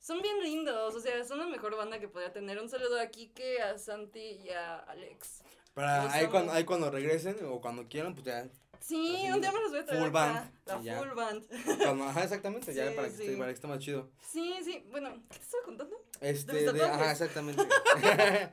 [0.00, 2.60] son bien lindos, o sea, son la mejor banda que podría tener.
[2.60, 5.42] Un saludo a Kike, a Santi y a Alex.
[5.74, 8.46] Para ahí cuando, ahí cuando regresen o cuando quieran, pues ya.
[8.82, 10.98] Sí, Así, un día me los voy a traer full acá, band, La ya.
[10.98, 12.02] full band.
[12.02, 14.10] Ajá, exactamente, ya Sí, para que, esté, para que esté más chido.
[14.28, 15.96] Sí, sí, bueno, ¿qué te estaba contando?
[16.20, 17.62] Este, de, ajá, exactamente.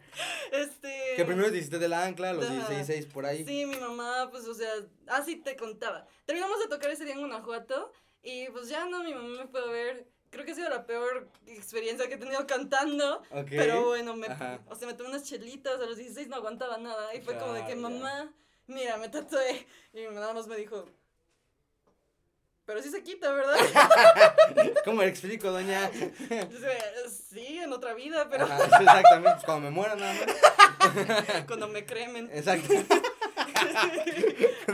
[0.52, 1.13] Este.
[1.15, 2.54] que primero te hiciste de la ancla, los Ajá.
[2.54, 3.46] 16, 6 por ahí.
[3.46, 4.72] Sí, mi mamá, pues, o sea,
[5.08, 6.06] así te contaba.
[6.26, 9.62] Terminamos de tocar ese día en Guanajuato y pues ya no, mi mamá me fue
[9.62, 10.08] a ver.
[10.32, 13.18] Creo que ha sido la peor experiencia que he tenido cantando.
[13.32, 13.48] Ok.
[13.50, 14.60] Pero bueno, me, Ajá.
[14.68, 17.15] o sea, me tomé unas chelitas, a los 16 no aguantaba nada.
[17.15, 18.32] Y fue como de que, ya.
[18.69, 19.67] Mira, me tatué.
[19.93, 20.88] Y nada más me dijo,
[22.69, 23.58] pero sí se quita, ¿verdad?
[24.86, 25.89] ¿Cómo le explico, doña?
[27.10, 31.43] Sí, en otra vida, pero Ajá, exactamente, pues cuando me muera nada más.
[31.47, 32.29] cuando me cremen.
[32.32, 32.71] Exacto.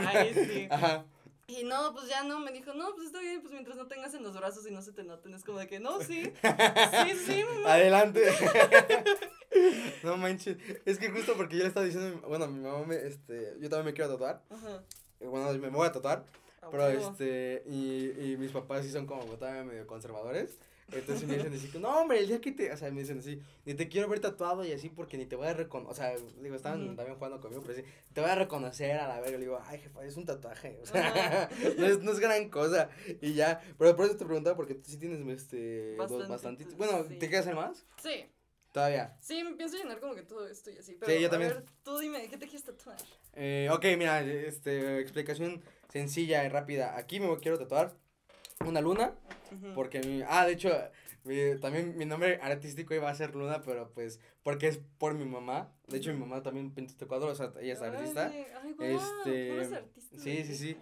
[0.06, 0.68] Ahí sí.
[0.70, 1.06] Ajá.
[1.48, 4.12] Y no, pues ya no, me dijo, no, pues está bien, pues mientras no tengas
[4.14, 7.12] en los brazos y no se te noten, es como de que, no, sí, sí,
[7.24, 7.74] sí, mamá.
[7.74, 8.24] Adelante.
[10.02, 10.56] no manches.
[10.84, 13.86] Es que justo porque yo le estaba diciendo, bueno, mi mamá me, este, yo también
[13.86, 14.42] me quiero tatuar.
[14.50, 14.82] Ajá.
[15.20, 16.24] eh, Bueno, me voy a tatuar.
[16.62, 20.58] a Pero este, y, y mis papás sí son como todavía medio conservadores.
[20.92, 23.40] Entonces me dicen así, no, hombre, el día que te, o sea, me dicen así,
[23.64, 26.14] ni te quiero ver tatuado y así porque ni te voy a reconocer, o sea,
[26.40, 26.94] digo, estaban Ujú.
[26.96, 29.78] también jugando conmigo, pero sí, te voy a reconocer a la verga, le digo, ay,
[29.80, 31.48] jefa, es un tatuaje, o sea, Ajá.
[31.78, 32.88] no es, no es gran cosa,
[33.20, 37.02] y ya, pero por eso te preguntaba, porque tú sí tienes, este, dos, Bastantitos, bueno,
[37.02, 37.18] sí.
[37.18, 37.84] ¿te quieres hacer más?
[38.02, 38.26] Sí,
[38.72, 39.16] Todavía.
[39.20, 41.52] sí, me pienso llenar como que todo esto y así, pero yo a también.
[41.52, 42.98] ver, tú dime, ¿qué te quieres tatuar?
[43.32, 47.96] Eh, ok, mira, este, explicación sencilla y rápida, aquí me quiero tatuar
[48.64, 49.14] una luna.
[49.74, 50.70] Porque mi, ah, de hecho,
[51.24, 55.24] mi- también mi nombre artístico iba a ser Luna, pero pues, porque es por mi
[55.24, 55.72] mamá.
[55.86, 58.26] De hecho, mi mamá también pinta este cuadro, o sea, ella es artista.
[58.28, 60.76] Ay, ay, guau, Este, puros artistas Sí, sí, sí.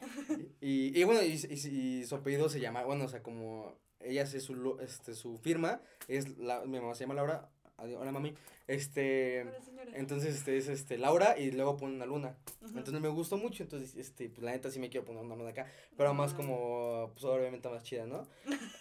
[0.60, 4.22] Y, y bueno, y, y- y su apellido se llama, bueno, o sea, como ella
[4.22, 8.34] hace su, este, su firma, es la, mi mamá se llama Laura, adiós, hola mami,
[8.66, 9.52] este, Hola,
[9.94, 12.36] entonces, este, es este, Laura y luego pone una luna.
[12.62, 12.78] Ujú.
[12.78, 15.50] Entonces me gustó mucho, entonces, este, pues la neta sí me quiero poner una luna
[15.50, 18.26] acá, pero más como, pues obviamente más chida, ¿no?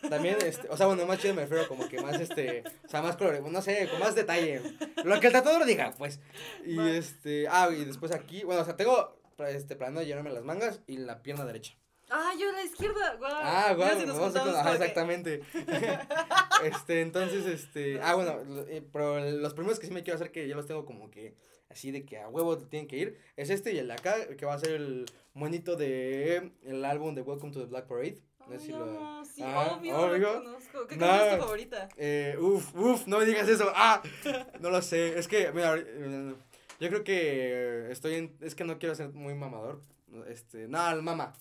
[0.09, 3.01] También, este, o sea, bueno, más chida me refiero como que más, este, o sea,
[3.01, 4.61] más color, no sé, con más detalle,
[5.03, 6.19] lo que el tatuador diga, pues,
[6.65, 10.81] y este, ah, y después aquí, bueno, o sea, tengo, este, planeado llenarme las mangas
[10.87, 11.75] y la pierna derecha.
[12.15, 13.17] Ah, yo a la izquierda.
[13.41, 15.41] Ah, guau, si nos vamos a juntamos ajá, para que- exactamente.
[16.63, 20.47] este, entonces, este, ah, bueno, eh, pero los primeros que sí me quiero hacer que
[20.47, 21.33] ya los tengo como que
[21.69, 24.45] así de que a huevo tienen que ir es este y el de acá que
[24.45, 28.19] va a ser el monito de el álbum de Welcome to the Black Parade.
[28.47, 30.33] No sé si lo sí, obvio, obvio.
[30.33, 30.85] lo conozco.
[30.87, 31.07] ¿Qué No.
[31.07, 31.89] canción es tu favorita?
[31.97, 33.71] eh, uf, uf, no me digas eso.
[33.73, 34.03] Ah,
[34.59, 35.17] no lo sé.
[35.17, 36.35] Es que mira, eh,
[36.79, 39.81] yo creo que estoy en es que no quiero ser muy mamador.
[40.27, 41.33] Este, no, mama.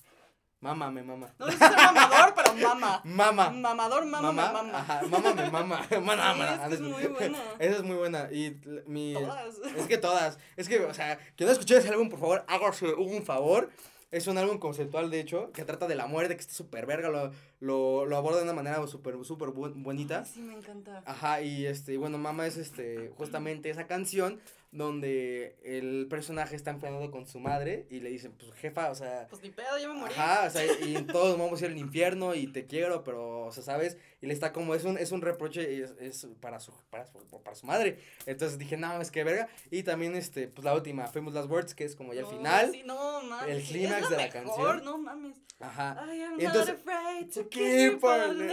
[0.63, 1.29] Mama, me mama.
[1.39, 3.01] No dices ser mamador, pero mama.
[3.05, 3.51] Mama.
[3.51, 4.79] Mamador, mama, me mama.
[4.79, 5.87] Ajá, mamá me mama.
[6.03, 6.55] Mana, Sí, mana.
[6.65, 7.39] es que es muy buena.
[7.59, 8.29] Esa es muy buena.
[8.33, 9.13] Y mi.
[9.15, 9.59] Todas.
[9.77, 10.39] Es que todas.
[10.57, 13.71] Es que, o sea, quien no escuchó ese álbum, por favor, hágase un favor.
[14.13, 17.09] Es un álbum conceptual, de hecho, que trata de la muerte, que está súper verga,
[17.09, 20.19] lo, lo, lo aborda de una manera súper, súper bu- bonita.
[20.27, 21.03] Ay, sí, me encanta.
[21.07, 24.39] Ajá, y este, bueno, Mama es este, justamente esa canción
[24.73, 29.27] donde el personaje está enfadado con su madre y le dicen, pues jefa, o sea,
[29.29, 30.13] Pues ni pedo, ya me morí.
[30.17, 33.53] Ajá, o sea, y todos vamos a ir al infierno y te quiero, pero, o
[33.53, 33.99] sea, ¿sabes?
[34.23, 37.07] Y le está como, es un, es un reproche y es, es para, su, para,
[37.07, 37.99] su, para su madre.
[38.25, 39.49] Entonces dije, no, es que verga.
[39.71, 42.71] Y también, este, pues la última, Famous Last Words, que es como ya el final.
[42.73, 43.55] Sí, no, mames.
[43.57, 44.85] el clímax de la mejor, canción.
[44.85, 45.37] No mames.
[45.61, 46.03] Ajá.
[46.13, 48.49] I am Y entonces- not afraid to keep on.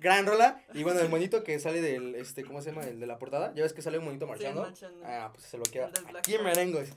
[0.00, 0.62] Gran rola.
[0.72, 2.84] Y bueno, el monito que sale del, este, ¿cómo se llama?
[2.86, 3.52] El de la portada.
[3.54, 4.62] Ya ves que sale un monito Sí, marchando.
[4.62, 5.02] marchando.
[5.04, 6.88] Ah, pues se lo Black aquí en merengos.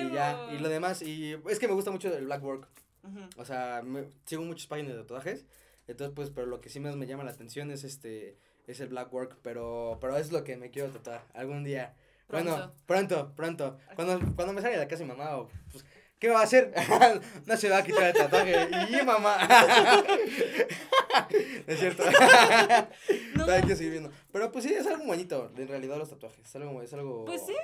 [0.00, 2.68] Y ya, y lo demás, y es que me gusta mucho el black work.
[3.36, 5.46] O sea, me- sigo muchas páginas de tatuajes.
[5.86, 8.88] Entonces, pues, pero lo que sí más me llama la atención es este, es el
[8.88, 9.38] black work.
[9.42, 11.94] Pero, pero es lo que me quiero tatuar algún día.
[12.28, 12.74] Bueno, Pronto.
[12.86, 13.78] pronto, pronto.
[13.96, 15.84] Cuando, cuando me salga de la casa mi mamá, o, pues,
[16.20, 16.72] ¿qué va a hacer?
[17.46, 18.68] no se va a quitar el tatuaje.
[18.90, 19.38] Y mamá.
[21.66, 22.04] es cierto.
[23.34, 24.10] No, hay que seguir viendo.
[24.32, 26.44] Pero pues sí, es algo bonito, en realidad, los tatuajes.
[26.44, 27.24] Es algo, es algo.
[27.24, 27.54] Pues sí.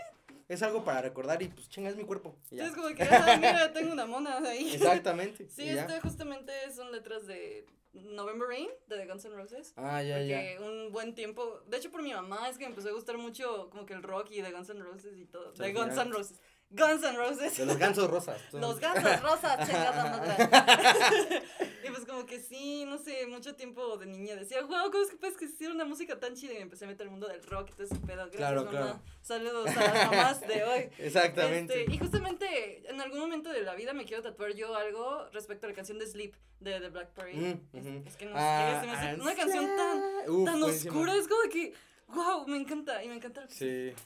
[0.49, 2.37] Es algo para recordar y pues chinga, es mi cuerpo.
[2.51, 2.67] y ya.
[2.67, 4.75] es como que, ah, mira, tengo una mona ahí.
[4.75, 5.49] Exactamente.
[5.51, 6.01] Sí, y ya.
[6.01, 9.73] justamente son letras de November Rain, de The Guns N' Roses.
[9.77, 10.61] Ah, ya, ya.
[10.61, 13.69] Un buen tiempo, de hecho por mi mamá es que me empezó a gustar mucho
[13.71, 15.53] como que el rock y The Guns N' Roses y todo.
[15.53, 15.97] The Guns.
[15.97, 16.41] N' Roses.
[16.71, 17.57] Guns N' Roses.
[17.57, 18.41] De los gansos rosas.
[18.53, 21.43] Los gansos rosas, chingada madre.
[21.87, 25.11] y pues como que sí, no sé, mucho tiempo de niña decía, wow, ¿cómo es
[25.11, 26.53] que puedes existir una música tan chida?
[26.53, 28.17] Y me empecé a meter al mundo del rock y todo ese pedo.
[28.17, 28.71] Gracias, Claro, mamá.
[28.71, 29.01] claro.
[29.23, 30.91] Saludos a las mamás de hoy.
[30.99, 31.81] Exactamente.
[31.83, 35.67] Este, y justamente en algún momento de la vida me quiero tatuar yo algo respecto
[35.67, 37.35] a la canción de Sleep de The Black Parade.
[37.37, 38.03] Mm, Es- ujú.
[38.07, 41.75] es, que no Ah, ah, una canción tan, Uf, tan oscura, es como que,
[42.09, 44.03] wow, me encanta, y me encanta que Sí,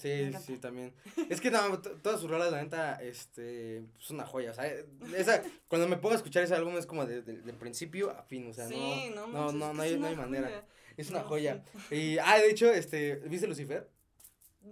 [0.00, 0.92] Sí, sí, también.
[1.28, 4.66] Es que no, todas sus rolas, la neta, este, es una joya, o sea,
[5.16, 8.48] esa, cuando me a escuchar ese álbum es como de, de- de principio a fin,
[8.48, 10.64] o sea, sí, no, no, no, no, no hay, no hay manera, joya.
[10.96, 11.62] es una joya.
[11.90, 13.88] Y, ah, de hecho, este, ¿viste Lucifer?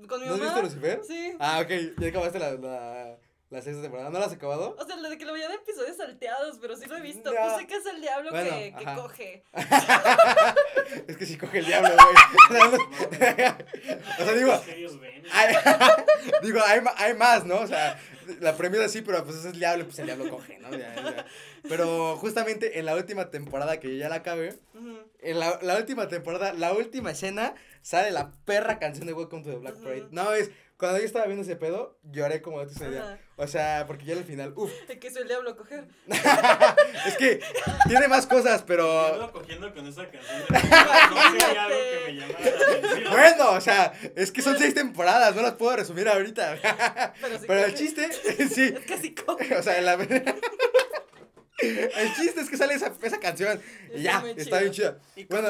[0.09, 1.01] ¿Con mi ¿No has visto Lucifer?
[1.07, 1.33] Sí.
[1.39, 3.19] Ah, ok, ya acabaste la, la,
[3.51, 4.77] la sexta temporada, ¿no la has acabado?
[4.79, 7.33] O sea, lo de que lo veía de episodios salteados, pero sí lo he visto.
[7.33, 7.41] No.
[7.41, 9.43] Pues sé que es el diablo Bueno, que, que coge.
[11.07, 12.15] Es que sí coge el diablo, güey.
[12.51, 13.59] O sea, no-
[14.19, 14.53] o sea, digo,
[15.33, 15.55] hay,
[16.43, 17.57] digo, hay, hay más, ¿no?
[17.61, 17.99] O sea,
[18.41, 20.71] la premisa sí, pero pues es el diablo, pues el diablo coge, ¿no?
[20.73, 21.27] Ya, ya.
[21.69, 24.59] Pero justamente en la última temporada que yo ya la acabé,
[25.21, 29.51] en la, la última temporada, la última escena, sale la perra canción de Welcome to
[29.51, 29.77] the Black.
[29.77, 30.09] Parade.
[30.11, 33.21] No, es, cuando yo estaba viendo ese pedo, lloré como de tu idea.
[33.37, 35.89] O sea, porque ya al final, uff, De que es el diablo coger.
[37.07, 37.41] es que
[37.89, 39.31] tiene más cosas, pero...
[39.33, 40.41] cogiendo con esa canción.
[40.49, 43.13] de- No sería algo que me llamara la atención.
[43.13, 46.57] Bueno, o sea, es que son seis temporadas, no las puedo resumir ahorita.
[47.21, 48.09] Pero, sí Pero el chiste,
[48.49, 49.57] sí, Es que sí coge.
[49.57, 49.97] o sea, la...
[51.59, 54.99] el chiste es que sale esa, esa canción y Está ya, muy está bien chida.
[55.29, 55.49] Bueno,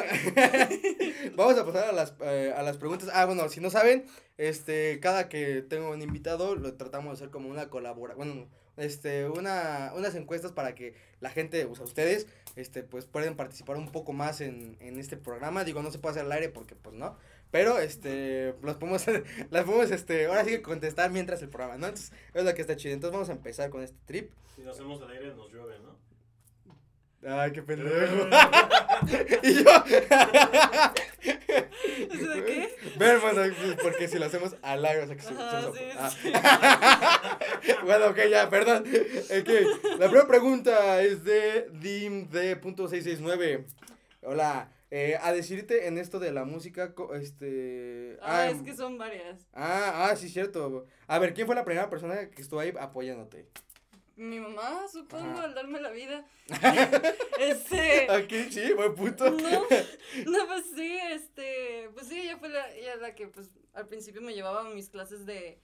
[1.37, 3.11] vamos a pasar a las, eh, a las preguntas.
[3.12, 4.07] Ah, bueno, si no saben,
[4.38, 9.29] este, cada que tengo un invitado, lo tratamos de hacer como una colaboración, bueno, este,
[9.29, 13.90] una, unas encuestas para que la gente, o sea, ustedes, este, pues pueden participar un
[13.90, 15.64] poco más en, en este programa.
[15.64, 17.18] Digo, no se puede hacer al aire porque, pues, no.
[17.51, 19.05] Pero, este, los podemos,
[19.51, 21.87] las podemos, este, ahora sí que contestar mientras el programa, ¿no?
[21.88, 22.94] Entonces, es lo que está chido.
[22.94, 24.31] Entonces, vamos a empezar con este trip.
[24.55, 25.88] Si lo hacemos al aire nos llueve, ¿no?
[27.27, 28.29] Ay, qué pendejo.
[29.43, 29.71] y yo.
[32.13, 32.77] ¿Eso de qué?
[32.97, 35.79] Ver, bueno, pues, porque si lo hacemos al aire, o sea que se- Ajá, se-
[35.79, 36.11] sí, ah.
[36.11, 37.75] sí.
[37.85, 38.85] bueno, ok, ya, perdón.
[38.87, 39.49] Ok,
[39.99, 43.65] la primera pregunta es de dimd.669.
[44.23, 48.17] Hola, eh, a decirte en esto de la música, este...
[48.23, 49.47] Ah, ah, es que son varias.
[49.55, 50.87] ah, ah, sí, cierto.
[51.07, 53.49] A ver, ¿quién fue la primera persona que estuvo ahí apoyándote?
[54.19, 55.45] Mi mamá, supongo, Ajá.
[55.45, 56.27] al darme la vida.
[57.39, 58.11] este.
[58.11, 59.31] Aquí, sí, buen punto.
[59.31, 59.61] No,
[60.27, 64.21] no, pues sí, este, pues sí, ella fue la, ella la que, pues, al principio
[64.21, 65.63] me llevaba a mis clases de,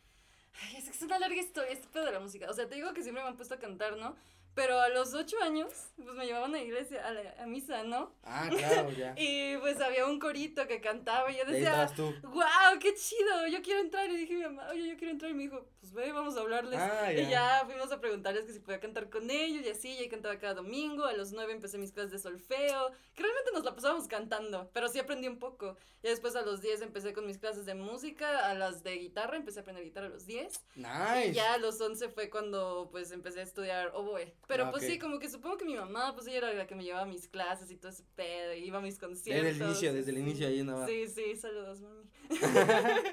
[0.63, 2.77] ay, es que es una larga historia, este pedo de la música, o sea, te
[2.77, 4.15] digo que siempre me han puesto a cantar, ¿no?
[4.55, 8.13] Pero a los ocho años, pues me llevaban a iglesia, a, la, a misa, ¿no?
[8.23, 9.13] Ah, claro, ya.
[9.19, 11.91] Y pues había un corito que cantaba y yo decía,
[12.23, 14.09] wow, qué chido, yo quiero entrar.
[14.11, 15.31] Y dije a mi mamá, oye, yo quiero entrar.
[15.31, 16.79] Y me dijo, pues ve, vamos a hablarles.
[16.79, 17.31] Ah, Y ya.
[17.31, 19.91] ya fuimos a preguntarles que si podía cantar con ellos y así.
[19.91, 21.05] Y ahí cantaba cada domingo.
[21.05, 22.93] A los nueve empecé mis clases de solfeo.
[23.15, 25.77] Que realmente nos la pasábamos cantando, pero sí aprendí un poco.
[26.03, 28.49] Y después a los diez empecé con mis clases de música.
[28.51, 30.61] A las de guitarra, empecé a aprender guitarra a los diez.
[30.77, 31.29] Nice.
[31.29, 34.33] Y ya a los once fue cuando pues empecé a estudiar oboe.
[34.47, 36.75] Pero Ah, pues sí, como que supongo que mi mamá, pues ella era la que
[36.75, 38.55] me llevaba a mis clases y todo ese pedo.
[38.55, 39.45] Y iba a mis conciertos.
[39.45, 40.87] Desde el inicio, desde el inicio ahí andaba.
[40.87, 42.05] Sí, sí, saludos, mami.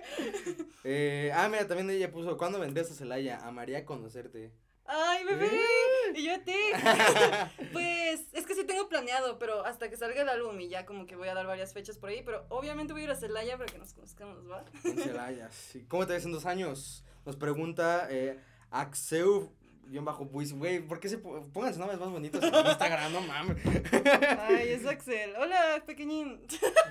[0.83, 3.45] Eh, ah, mira, también ella puso, ¿cuándo vendrías a Celaya?
[3.45, 4.51] Amaría conocerte.
[4.85, 5.47] ¡Ay, bebé!
[5.47, 6.13] Eh.
[6.15, 6.55] Y yo a ti.
[7.71, 11.05] pues es que sí tengo planeado, pero hasta que salga el álbum y ya como
[11.05, 12.23] que voy a dar varias fechas por ahí.
[12.25, 14.65] Pero obviamente voy a ir a Celaya para que nos conozcamos, ¿va?
[14.83, 15.85] En Celaya, sí.
[15.87, 17.05] ¿Cómo te ves en dos años?
[17.25, 18.39] Nos pregunta eh,
[18.71, 19.53] Axeu.
[19.91, 23.11] Guión bajo pues, güey, ¿por qué se pónganse nombres más bonitos en Instagram?
[23.11, 23.57] No mames.
[24.39, 25.35] Ay, es Axel.
[25.37, 26.39] Hola, pequeñín.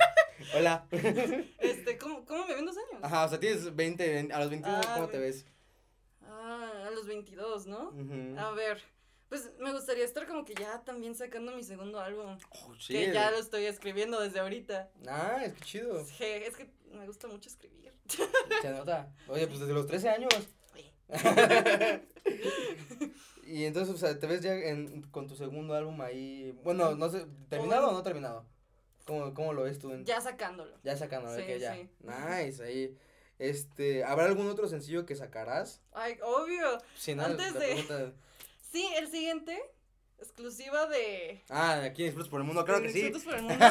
[0.55, 0.87] Hola.
[0.91, 3.03] Este, ¿cómo, cómo me ven dos años?
[3.03, 5.47] Ajá, o sea, tienes 20, a los 21, Ah, ¿cómo te ve- ves?
[6.27, 7.91] Ah, a los 22, ¿no?
[8.39, 8.83] A ver,
[9.31, 12.37] pues me gustaría estar como que ya también sacando mi segundo álbum.
[12.51, 12.93] Oh, sí.
[12.93, 14.91] Que ya lo estoy escribiendo desde ahorita.
[15.09, 16.05] Ah, es que chido.
[16.05, 17.95] Sí, es que me gusta mucho escribir.
[18.61, 19.11] Se nota.
[19.29, 20.35] Oye, pues desde los 13 años.
[23.47, 26.57] Y entonces, o sea, te ves ya en, con tu segundo álbum ahí.
[26.63, 28.47] Bueno, no sé, ¿terminado o no terminado?
[29.07, 29.91] ¿Cómo, cómo lo ves tú?
[29.93, 30.77] En, Ya sacándolo.
[30.85, 31.75] ya sacando, de Sí, que ya.
[31.75, 31.89] sí.
[32.01, 32.97] Nice, ahí.
[33.41, 35.81] Este, ¿habrá algún otro sencillo que sacarás?
[35.93, 36.79] Ay, obvio.
[36.97, 38.13] Si no, Antes de- pregunta-
[38.71, 39.61] Sí, el siguiente,
[40.21, 41.43] exclusiva de...
[41.49, 43.11] Ah, aquí en Disfrutos por el Mundo, claro que sí.
[43.25, 43.65] Por el Mundo,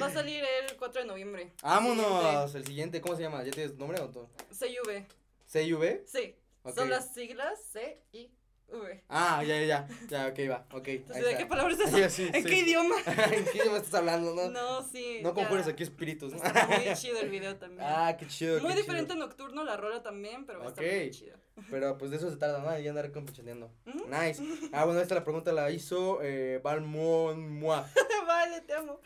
[0.00, 1.52] va a salir el 4 de noviembre.
[1.62, 3.44] Vámonos, el siguiente, ¿cómo se llama?
[3.44, 4.30] ¿Ya tienes nombre o todo?
[4.54, 5.04] CIV.
[5.46, 6.02] ¿CIV?
[6.06, 6.34] Sí.
[6.74, 8.30] Son las siglas C I
[8.68, 9.04] V.
[9.10, 10.88] Ah, ya, ya, ya, ya, ok, va, ok.
[10.88, 11.38] Entonces, ¿de está.
[11.42, 11.98] qué palabras es eso?
[11.98, 12.48] Ya, sí, ¿En sí.
[12.48, 12.94] qué idioma?
[13.06, 14.34] ¿En qué idioma estás hablando?
[14.34, 15.20] No, no, No, sí.
[15.22, 15.72] conjures ya.
[15.72, 16.38] aquí espíritus, ¿no?
[16.42, 17.82] Está muy chido el video también.
[17.86, 18.60] Ah, qué chido.
[18.60, 19.26] muy qué diferente chido.
[19.26, 20.90] nocturno, la rola también, pero va a estar Ok.
[20.90, 21.36] muy chido.
[21.70, 22.78] Pero pues de eso se trata, ¿no?
[22.78, 23.70] Y andar compecheneando.
[23.86, 24.06] Ujú.
[24.08, 24.42] Nice.
[24.72, 27.86] Ah, bueno, esta la pregunta la hizo eh, Balmon Mua.
[28.26, 29.00] vale, te amo.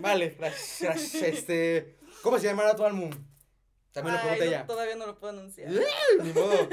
[0.00, 1.22] Vale, gracias, gracias.
[1.22, 3.10] Este, ¿cómo se llamará tu álbum?
[3.92, 4.66] También lo Ay, pregunté no, ella.
[4.66, 5.70] Todavía no lo puedo anunciar.
[6.22, 6.52] Ni modo.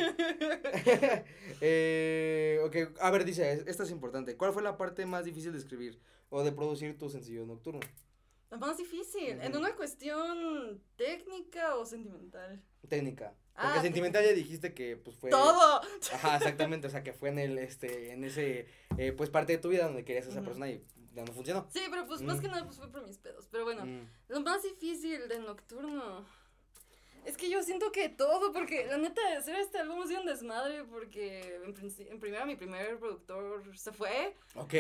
[1.62, 4.38] eh, ok, a ver, dice, esta es importante.
[4.38, 7.82] ¿Cuál fue la parte más difícil de escribir o de producir tu sencillo nocturno?
[8.50, 9.60] Lo más difícil, en Ujú.
[9.60, 12.62] una cuestión técnica o sentimental.
[12.88, 13.34] Técnica.
[13.54, 15.30] Porque Ah, sentimental ya dijiste que pues fue.
[15.30, 15.82] Todo.
[16.14, 19.58] Ajá, exactamente, o sea que fue en el, este, en ese, eh, pues parte de
[19.60, 20.46] tu vida donde querías a esa Ujú.
[20.46, 21.68] persona y ya no funcionó.
[21.72, 23.48] Sí, pero pues más que nada pues fue por mis pedos.
[23.52, 24.08] Pero bueno, Mm.
[24.30, 26.26] lo más difícil de Nocturno.
[27.26, 30.26] Es que yo siento que todo, porque la neta, hacer este álbum ha sido un
[30.28, 31.76] desmadre, porque en,
[32.12, 34.74] en primera mi primer productor se fue Ok.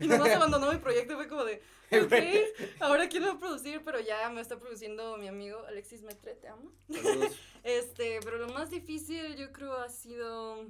[0.00, 1.60] y nomás abandonó mi proyecto fue como de,
[1.90, 6.70] ok, ahora a producir, pero ya me está produciendo mi amigo Alexis Metre, te amo.
[7.64, 10.66] Este, pero lo más difícil yo creo ha sido,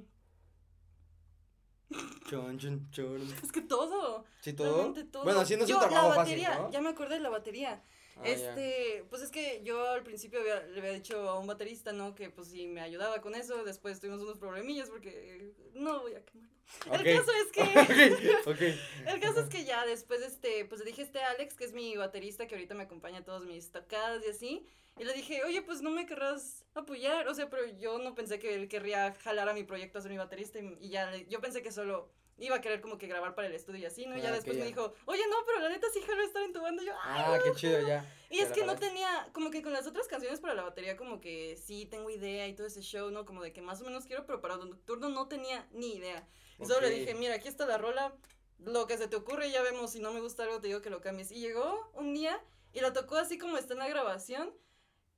[2.29, 3.21] Chon, chon, chon.
[3.43, 4.93] es que todo, ¿Sí todo?
[5.23, 6.71] Bueno, haciendo Yo, un trabajo la fácil, batería, ¿no?
[6.71, 7.83] ya me acordé de la batería.
[8.17, 8.21] Ah.
[8.29, 12.15] Este, pues es que yo al principio había- le había dicho a un baterista, ¿no?
[12.15, 16.23] Que pues sí me ayudaba con eso, después tuvimos unos problemillas porque no voy a
[16.23, 16.55] quemarlo.
[16.87, 16.93] Ok.
[17.05, 18.75] El caso es que,
[19.07, 21.73] el caso es que ya después, este, pues le dije a este Alex, que es
[21.73, 24.65] mi baterista, que ahorita me acompaña a todas mis tocadas y así,
[24.97, 28.39] y le dije, oye, pues no me querrás apoyar, o sea, pero yo no pensé
[28.39, 31.25] que él querría jalar a mi proyecto a ser mi baterista y, y ya, le-
[31.27, 34.05] yo pensé que solo iba a querer como que grabar para el estudio y así,
[34.05, 34.17] ¿no?
[34.17, 34.63] Y ya Ah, ok, después ya.
[34.63, 36.93] me dijo, oye, no, pero la neta sí jalo estar en tu banda, y yo,
[37.01, 38.05] "Ay, Ah, qué chido, ya.
[38.29, 41.21] y es que no tenía, como que con las otras canciones para la batería, como
[41.21, 43.25] que sí tengo idea y todo ese show, ¿no?
[43.25, 46.27] Como de que más o menos quiero, pero para Nocturno no tenía ni idea.
[46.59, 48.13] Y solo le dije, mira, aquí está la rola,
[48.59, 50.89] lo que se te ocurre, ya vemos, si no me gusta algo te digo que
[50.89, 51.31] lo cambies.
[51.31, 52.41] Y llegó un día
[52.73, 54.53] y la tocó así como está en la grabación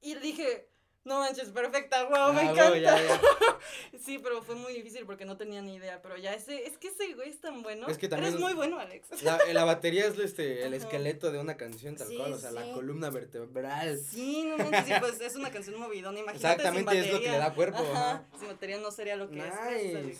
[0.01, 0.69] y le dije,
[1.07, 2.77] no manches, perfecta, wow, me Ah, encanta.
[2.77, 3.21] ya, ya.
[3.99, 6.89] Sí, pero fue muy difícil porque no tenía ni idea, pero ya ese, es que
[6.89, 7.87] ese güey es tan bueno.
[7.87, 9.07] Es que también Eres es- muy bueno, Alex.
[9.23, 10.83] La, la batería es este, el Ajá.
[10.83, 13.97] esqueleto de una canción tal Sí, cual, o sea, la columna vertebral.
[13.99, 17.31] Sí, no manches, sí, pues es una canción movidona, imagínate Exactamente, sin es lo que
[17.31, 20.17] le da cuerpo, Ajá, sin batería no sería lo que es.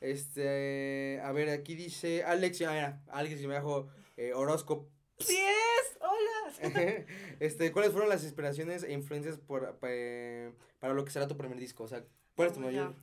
[0.00, 4.88] Este, a ver, aquí dice Alex, ah, mira, Alex me dijo eh, horóscopo.
[5.18, 7.04] Sí es, hola.
[7.40, 11.36] este, ¿cuáles fueron las inspiraciones e influencias por, pa- eh, para lo que será tu
[11.36, 11.84] primer disco?
[11.84, 12.94] O sea, ¿cuál es tu Oh, mayor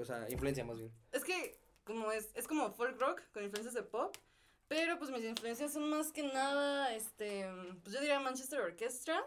[0.00, 0.90] o sea, influencia más bien?
[1.12, 4.14] Es que como es, es como folk rock con influencias de pop,
[4.68, 7.46] pero pues mis influencias son más que nada, este,
[7.82, 9.22] pues yo diría Manchester Orchestra,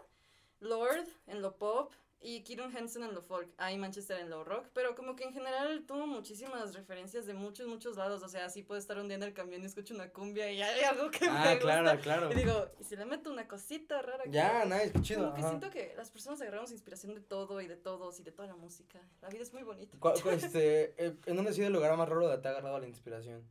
[0.60, 4.66] Lord en lo pop y Kieran Henson en lo folk, ahí Manchester en lo rock,
[4.74, 8.62] pero como que en general tomo muchísimas referencias de muchos, muchos lados, o sea, así
[8.62, 11.26] puedo estar un día en el camión y escucho una cumbia y hay algo que
[11.26, 11.58] Ah, me gusta.
[11.60, 12.32] claro, claro.
[12.32, 14.24] Y digo, ¿y si le meto una cosita rara?
[14.28, 15.22] Ya, nice, qué chido.
[15.30, 18.32] Como que siento que las personas agarramos inspiración de todo y de todos y de
[18.32, 19.00] toda la música.
[19.22, 19.96] La vida es muy bonita.
[20.30, 22.86] Este, eh, ¿En dónde ha sido el lugar más raro de te ha agarrado la
[22.86, 23.42] inspiración?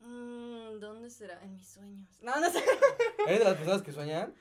[0.00, 1.40] Mm, ¿Dónde será?
[1.42, 2.08] En mis sueños.
[2.20, 2.62] No, no sé.
[3.26, 4.34] ¿Eres de las personas que sueñan?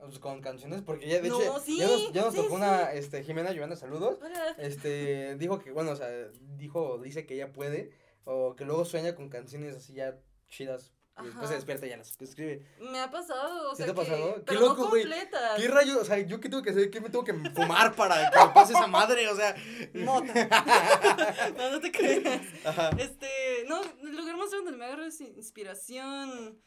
[0.00, 2.54] Pues, con canciones, porque ya de No, hecho sí, ya nos, ya nos sí, tocó
[2.54, 4.18] una este Jimena Giovanna, saludos.
[4.22, 4.54] Hola.
[4.58, 6.08] Este, dijo que bueno, o sea,
[6.56, 7.92] dijo, dice que ella puede
[8.24, 10.16] o que luego sueña con canciones así ya
[10.48, 12.64] chidas y después se despierta y ya las escribe.
[12.80, 14.34] Me ha pasado, o ¿Sí sea, te ha que- pasado?
[14.36, 15.02] Qué pero loco, no güey.
[15.02, 15.60] completas.
[15.60, 15.96] ¿Qué rayos?
[15.98, 18.48] O sea, yo qué tengo que hacer, qué me tengo que fumar para que me
[18.54, 19.54] pase esa madre, o sea.
[19.92, 20.32] Mota.
[21.58, 22.40] no, no te creas.
[22.64, 22.90] Ajá.
[22.98, 23.28] Este,
[23.68, 26.58] no, el lugar más donde me agarro es inspiración.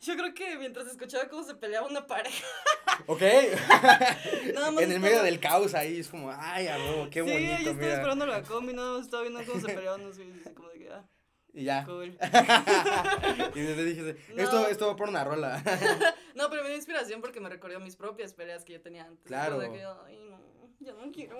[0.00, 2.46] Yo creo que mientras escuchaba cómo se peleaba una pareja.
[3.06, 3.22] Ok.
[4.54, 7.62] Nada más en el medio del caos ahí es como, ay, amor, qué sí, bonito,
[7.62, 10.22] yo estaba esperando la combi, nada más estaba viendo cómo se peleaban así
[10.54, 11.04] como de que, ah.
[11.54, 11.84] Y ya.
[11.84, 12.16] Cool.
[13.54, 14.42] y desde dije, No.
[14.42, 15.62] esto, esto va por una rola.
[16.34, 19.26] No, pero me dio inspiración porque me recordó mis propias peleas que yo tenía antes.
[19.26, 19.56] Claro.
[19.56, 20.38] Como de que, ay, no,
[20.86, 21.38] ya no quiero.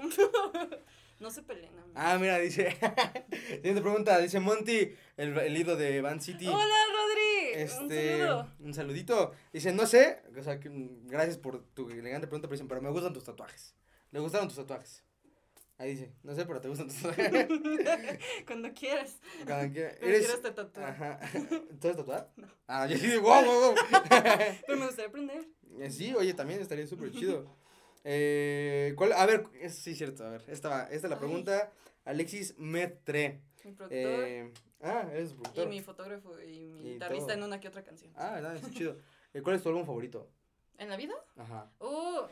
[1.21, 1.71] no se peleen.
[1.79, 1.93] amigos.
[1.95, 2.77] ah, mira, dice.
[3.57, 4.19] Siguiente pregunta.
[4.19, 6.47] Dice Monty, el, el ídolo de Van City.
[6.49, 7.53] Hola, Rodri.
[7.55, 8.53] Un Este, saludo.
[8.61, 9.33] un saludito.
[9.53, 10.71] Dice, no sé, o sea, que,
[11.05, 13.75] gracias por tu elegante pregunta, pero dicen, pero me gustan tus tatuajes.
[14.11, 15.05] ¿Le gustaron tus tatuajes?
[15.79, 17.47] Ahí dice, no sé, pero te gustan tus tatuajes.
[18.47, 19.17] Cuando quieras.
[19.47, 20.21] Cuando quiera- Cuando Eres...
[20.27, 20.85] quieras te tatúo.
[20.85, 21.21] Ajá.
[21.81, 22.33] ¿Tú eres tatuada?
[22.67, 23.75] Ah, yo de wow, wow, wow.
[24.67, 25.49] Pero me gustaría aprender.
[25.81, 27.47] Eh, Sí, oye, también estaría súper chido.
[28.05, 29.13] Eh, ¿cuál?
[29.13, 31.21] A ver, es, sí, cierto, a ver, esta, esta es la Ay.
[31.21, 31.73] pregunta.
[32.05, 33.41] Alexis Metre.
[33.65, 33.99] Mi productor.
[34.25, 35.69] Eh, ah, eres y productor.
[35.69, 37.37] mi fotógrafo y mi Y guitarrista todo.
[37.39, 38.13] en una que otra canción.
[38.17, 38.97] Ah, verdad, es chido.
[39.35, 40.29] Eh, ¿Cuál es tu álbum favorito?
[40.79, 41.15] ¿En la vida?
[41.37, 41.71] Ajá.
[41.79, 42.27] Oh,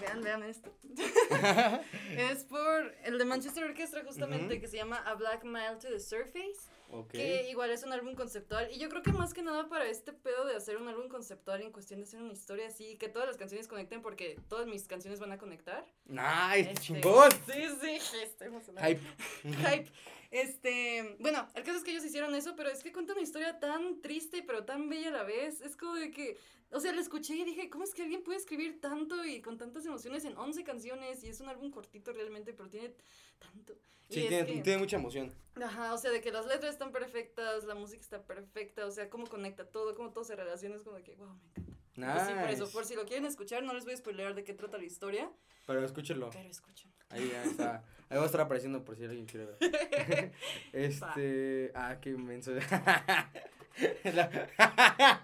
[0.00, 0.72] vean, vean esto.
[2.16, 4.60] es por el de Manchester Orchestra justamente Ujú.
[4.62, 6.70] que se llama A Black Mile to the Surface.
[7.08, 8.68] Que igual es un álbum conceptual.
[8.72, 11.62] Y yo creo que más que nada para este pedo de hacer un álbum conceptual
[11.62, 14.86] en cuestión de hacer una historia así, que todas las canciones conecten porque todas mis
[14.86, 15.86] canciones van a conectar.
[16.06, 17.30] Nice, Este, chingón.
[17.46, 18.86] Sí, sí, estoy emocionada.
[18.86, 19.00] Hype.
[19.44, 19.90] Hype.
[20.30, 23.58] Este, bueno, el caso es que ellos hicieron eso, pero es que cuenta una historia
[23.58, 25.60] tan triste, pero tan bella a la vez.
[25.60, 26.38] Es como de que,
[26.70, 29.58] o sea, lo escuché y dije, ¿cómo es que alguien puede escribir tanto y con
[29.58, 31.22] tantas emociones en 11 canciones?
[31.24, 32.94] Y es un álbum cortito realmente, pero tiene
[33.38, 33.74] tanto.
[34.08, 35.32] Sí, tiene, que- tiene mucha emoción.
[35.62, 39.08] Ajá, o sea, de que las letras están perfectas, la música está perfecta, o sea,
[39.08, 41.70] cómo conecta todo, cómo todo se relaciona, es como de que, wow, me encanta.
[41.96, 42.12] Nice.
[42.14, 44.42] Pues sí, por eso, por si lo quieren escuchar, no les voy a spoilear de
[44.44, 45.30] qué trata la historia,
[45.66, 46.30] Pero escúchenlo.
[46.30, 46.90] pero escuchen.
[47.10, 47.84] Ahí ya está.
[48.08, 49.58] Ahí va a estar apareciendo por si alguien quiere ver.
[50.72, 51.72] este.
[51.74, 52.52] Ah, qué inmenso.
[54.04, 54.28] La-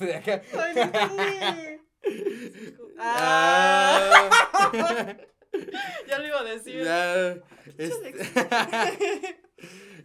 [0.00, 0.42] de acá.
[0.58, 1.80] ¡Ay, no entendí!
[2.98, 4.28] ¡Ah!
[4.52, 5.16] Ah.
[6.06, 6.84] Ya lo iba a decir.
[6.84, 7.30] Ya,
[7.78, 8.14] este-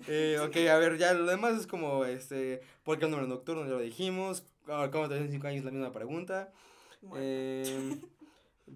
[0.07, 3.63] eh, ok, a ver, ya lo demás es como, este, ¿por qué el número nocturno?
[3.65, 4.45] Ya lo dijimos.
[4.67, 5.65] Ahora, ¿Cómo te en 5 años?
[5.65, 6.53] La misma pregunta.
[7.01, 7.97] Bueno, Eh,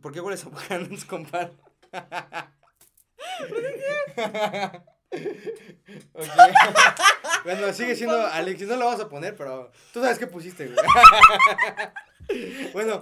[0.02, 1.26] ¿Por qué hueles a Buchanan's con
[7.44, 10.78] Bueno, sigue siendo Alexis, no lo vas a poner, pero tú sabes qué pusiste, güey.
[12.74, 13.02] Bueno,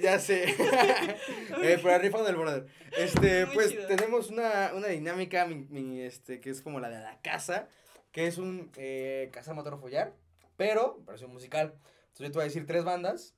[0.00, 0.44] ya sé.
[0.44, 2.66] eh, pero arriba del brother.
[2.96, 3.88] Este, Muy pues chido.
[3.88, 7.66] tenemos una, una dinámica, mi, mi, este, que es como la de la casa,
[8.12, 10.12] que es un eh, casa matar o follar,
[10.56, 11.74] pero versión musical.
[12.12, 13.34] Entonces yo te voy a decir tres bandas.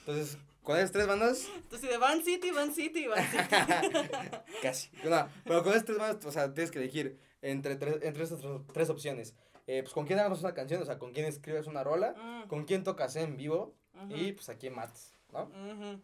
[0.00, 1.48] Entonces, ¿cuáles tres bandas?
[1.56, 3.44] Entonces, de Van City, Van City, Van City.
[4.62, 4.90] Casi.
[5.04, 8.40] No, pero con estas tres bandas, o sea, tienes que elegir entre tres, entre estas
[8.72, 9.34] tres, opciones.
[9.66, 12.48] Eh, pues con quién hagas una canción, o sea, con quién escribes una rola, Mm,
[12.48, 13.74] con quién tocas en vivo
[14.08, 15.44] y pues a quién matas, ¿no?
[15.44, 16.00] ujú.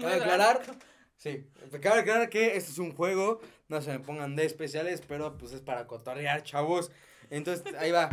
[0.00, 0.60] Cabe aclarar,
[1.16, 1.46] sí,
[1.80, 5.52] cabe aclarar que esto es un juego, no se me pongan de especiales, pero pues
[5.52, 6.90] es para cotorrear, chavos.
[7.30, 8.10] Entonces, ahí va,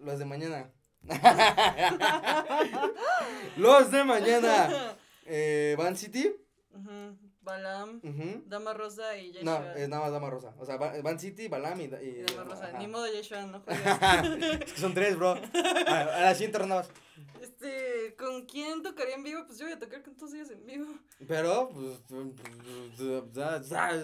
[0.00, 0.70] los de mañana.
[3.56, 4.96] los de mañana.
[5.34, 6.30] Eh, Van City.
[6.74, 8.00] Ujú, Balam.
[8.46, 9.74] Dama Rosa y No, Yeshua.
[9.76, 10.54] es nada más Dama Rosa.
[10.58, 11.84] O sea, Va- Van City, Balam y...
[11.84, 12.66] y- Y Dama Rosa.
[12.68, 12.78] ajá.
[12.78, 15.30] Ni modo Yeshua, no es que son tres, bro.
[15.86, 16.90] A, a la siguiente ronda vas.
[17.40, 19.44] Este, ¿con quién tocaría en vivo?
[19.46, 20.86] Pues yo voy a tocar con todos ellos en vivo.
[21.26, 23.00] Pero, pues, pues,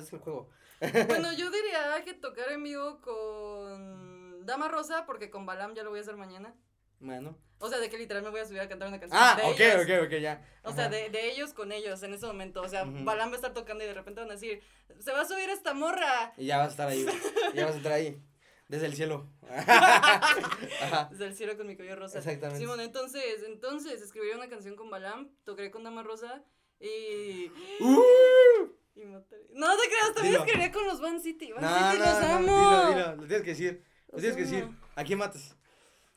[0.03, 0.49] es el juego.
[0.81, 5.91] Bueno, yo diría que tocar en vivo con Dama Rosa, porque con Balam ya lo
[5.91, 6.55] voy a hacer mañana.
[7.01, 7.37] Bueno.
[7.61, 9.21] O sea, de que literal me voy a subir a cantar una canción.
[9.21, 9.83] Ah, de ok, ellos.
[9.85, 10.47] ok, ok, ya.
[10.63, 12.63] O sea, de, de ellos con ellos en ese momento.
[12.63, 13.05] O sea, Ujú.
[13.05, 14.63] Balam va a estar tocando y de repente van a decir,
[15.01, 16.33] se va a subir esta morra.
[16.37, 17.05] Y ya vas a estar ahí.
[17.55, 18.23] Ya vas a estar ahí.
[18.69, 19.27] Desde el cielo.
[21.11, 22.19] Desde el cielo con mi cabello rosa.
[22.19, 22.61] Exactamente.
[22.61, 26.45] Simón, entonces, entonces escribiría una canción con Balam, tocaré con Dama Rosa
[26.79, 27.51] y.
[27.81, 28.69] ¡Uh!
[28.95, 30.45] y mataré- No te creas, también Dilo.
[30.45, 31.51] escribiría con los Van City.
[31.53, 32.69] Van No, City, no, los no, amo.
[32.71, 33.17] Dilo, dilo.
[33.17, 33.85] Lo tienes que decir.
[34.09, 34.69] Lo Los tienes que decir.
[34.97, 35.57] ¿A quién matas?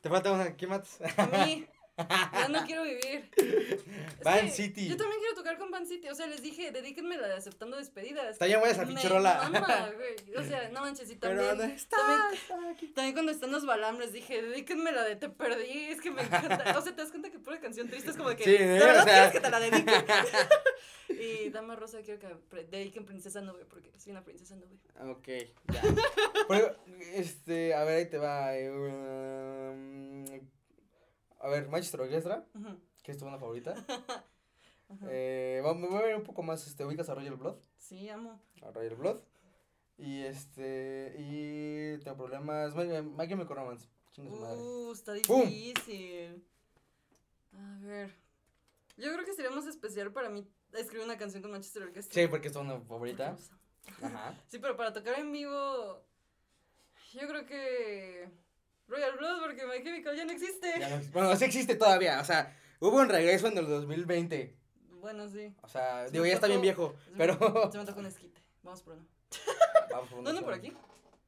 [0.02, 0.42] Te falta una.
[0.44, 0.98] ¿A quién matas?
[1.16, 1.66] A mí.
[2.08, 3.30] Ya no quiero vivir.
[4.22, 4.88] Es Van que City.
[4.88, 6.08] Yo también quiero tocar con Van City.
[6.08, 8.30] O sea, les dije, dedíquenme la de aceptando despedidas.
[8.32, 9.48] Está bien buena esa Me pinche rola.
[9.50, 10.36] mama, güey.
[10.36, 11.58] O sea, no manches, y Pero también.
[11.58, 11.96] ¿dónde está?
[12.48, 16.10] también, también cuando están los balam les dije, dedíquenme la de Te perdí, es que
[16.12, 16.78] me encanta.
[16.78, 18.44] O sea, te das cuenta que pura canción triste es como de que.
[18.44, 18.78] Sí, ¿De ¿eh?
[18.78, 19.92] verdad O sea- quieres que te la dedique?
[21.08, 24.78] y Dama Rosa quiero que dediquen Princesa Nube, porque soy una princesa nube.
[25.10, 25.28] Ok,
[25.72, 25.82] ya.
[26.48, 26.76] Pero,
[27.14, 28.56] este, a ver, ahí te va.
[28.56, 30.24] eh, um,
[31.42, 33.74] a ver, Manchester Orchestra, Ujú, que es tu banda favorita.
[35.08, 37.56] Eh, va- me voy a ver un poco más, este, ubicas a Royal Blood.
[37.78, 38.38] Sí, amo.
[38.62, 39.20] A Royal Blood.
[39.96, 42.74] Y este, y tengo problemas.
[42.74, 43.88] My, Chemical Romance.
[44.10, 44.58] Chinga su madre.
[44.60, 45.46] Uh, está ¡Pum!
[45.48, 46.46] difícil.
[47.54, 48.14] A ver.
[48.98, 52.20] Yo creo que sería más especial para mí escribir una canción con Manchester Orchestra.
[52.22, 53.34] Sí, porque es tu banda favorita.
[54.02, 54.38] Ajá.
[54.48, 56.04] Sí, pero para tocar en vivo,
[57.14, 58.28] yo creo que
[58.88, 60.74] Royal Blood porque My Chemical ya no existe.
[60.78, 64.56] Ya no- bueno, sí existe todavía, o sea, hubo un regreso en el 2020.
[65.00, 65.54] Bueno, sí.
[65.62, 67.70] O sea, Se digo, ya está bien viejo, se me- pero...
[67.70, 68.40] Se me antojó un esquite.
[68.62, 69.06] Vamos por uno.
[69.90, 70.72] Vamos por uno ¿Dónde por aquí?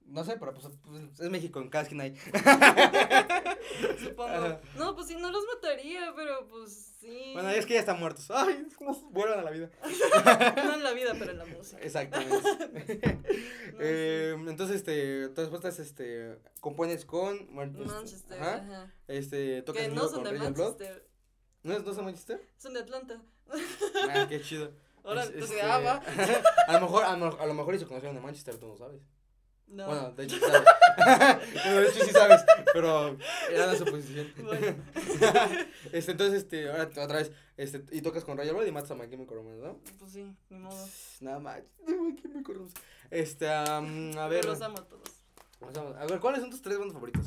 [0.07, 2.15] No sé, pero pues, pues, es México, en cada esquina hay.
[3.99, 4.29] Supongo.
[4.29, 4.61] Ajá.
[4.77, 7.31] No, pues sí, no los mataría, pero pues sí.
[7.33, 8.31] Bueno, es que ya están muertos.
[8.31, 8.67] Ay,
[9.11, 9.71] vuelvan a la vida.
[10.65, 11.81] No en la vida, pero en la música.
[11.83, 12.37] Exactamente.
[13.75, 17.47] No, Eh, entonces, este, tu respuesta es, este, compones con sí.
[17.53, 18.55] Manchester, Ajá.
[18.57, 18.93] ajá.
[19.09, 20.43] Este, tocas Que no son con de Blood.
[20.57, 21.09] Manchester,
[21.65, 22.49] ¿No es, no es de Manchester?
[22.57, 23.23] son de Atlanta.
[24.11, 24.71] Ah, qué chido.
[25.03, 26.03] Ahora, Es- entonces, este, ah, va.
[26.69, 28.77] a lo mejor, a, lo- a lo mejor y se conocieron de Manchester, tú no
[28.77, 29.01] sabes.
[29.67, 29.87] No.
[29.87, 30.63] Bueno, de hecho sí sabes.
[31.65, 33.17] bueno, de hecho sí sabes, pero
[33.51, 34.33] era la suposición.
[34.43, 34.77] Bueno.
[35.93, 38.95] este, entonces, este, ahora otra vez, este, y tocas con Royal Blood y matas a
[38.95, 39.81] My Chemical Romance, ¿no?
[39.99, 40.87] Pues sí, ni modo.
[41.21, 41.63] Nada más.
[41.87, 42.77] My Chemical Romance.
[43.11, 44.43] Este, am, a ver.
[44.43, 45.03] Pero los amo a todos.
[45.61, 47.27] Vamos A ver, ¿cuáles son tus tres bandas favoritas?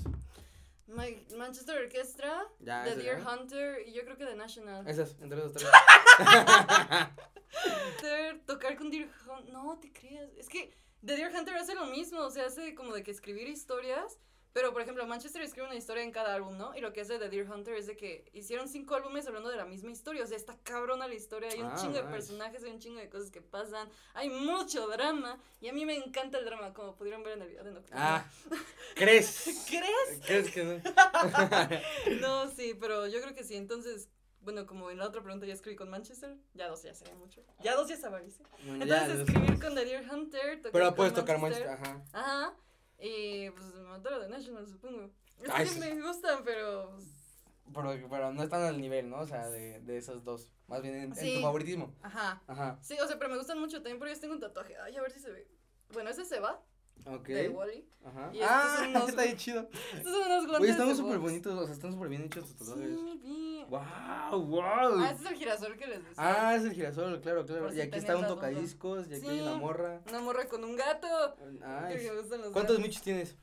[0.87, 3.33] My, Manchester Orchestra, Ya, The Deer ¿no?
[3.33, 4.87] Hunter y yo creo que The National.
[4.87, 5.67] Esas, entre esos tres.
[8.45, 9.53] Tocar con Deer Hunter.
[9.53, 10.29] No te creas.
[10.37, 10.71] Es que
[11.05, 12.21] The Deer Hunter hace lo mismo.
[12.21, 14.17] O sea, hace como de que escribir historias.
[14.53, 16.75] Pero, por ejemplo, Manchester escribe una historia en cada álbum, ¿no?
[16.75, 19.57] Y lo que hace The Deer Hunter es de que hicieron cinco álbumes hablando de
[19.57, 20.23] la misma historia.
[20.23, 21.49] O sea, está cabrona la historia.
[21.51, 23.87] Hay un Ah, chingo de personajes, hay un chingo de cosas que pasan.
[24.15, 25.37] Hay mucho drama.
[25.61, 28.01] Y a mí me encanta el drama, como pudieron ver en el video de Nocturno.
[28.01, 28.25] Ah,
[28.95, 29.65] ¿crees?
[29.67, 30.25] ¿Crees?
[30.25, 30.81] ¿Crees que no?
[32.21, 33.55] No, sí, pero yo creo que sí.
[33.55, 34.09] Entonces,
[34.47, 37.43] bueno, como en la otra pregunta ya escribí con Manchester, ya dos ya sería mucho.
[37.61, 38.45] Ya dos ya avaricia.
[38.65, 42.01] Bueno, Entonces, escribir con The Deer Hunter, tocar Pero puedes tocar Manchester, ajá.
[42.13, 42.53] Ajá.
[42.97, 45.11] Y pues matar a The National, supongo.
[45.41, 45.79] Es Ay, que sí.
[45.81, 46.91] me gustan, pero.
[46.95, 47.07] pues,
[47.73, 49.19] Pero, pero no están al nivel, ¿no?
[49.19, 50.49] O sea, de, de esos dos.
[50.67, 51.93] Más bien en, en tu favoritismo.
[52.01, 52.41] Ajá.
[52.47, 52.79] Ajá.
[52.81, 54.77] Sí, o sea, pero me gustan mucho también porque yo tengo un tatuaje.
[54.77, 55.45] Ay, a ver si se ve.
[55.91, 56.63] Bueno, ese se va,
[57.09, 57.27] Ok.
[57.27, 57.87] de Wally.
[58.05, 58.29] Ajá.
[58.33, 59.69] Y Ah, unos- está bien chido.
[59.95, 60.61] Estos son unos guantes.
[60.61, 62.95] Oye, están súper bonitos, o sea, están súper bien hechos tus tatuajes.
[62.95, 63.65] Sí, vi.
[63.69, 64.61] Wow, wow.
[64.63, 66.13] Ah, ese es el girasol que les decía.
[66.17, 67.73] Ah, es el girasol, claro, claro.
[67.73, 70.01] Y aquí está un tocadiscos, y aquí hay una morra.
[70.07, 71.35] Una morra con un gato.
[71.51, 71.97] Nice.
[72.05, 73.35] Que me gustan los ¿Cuántos michis tienes?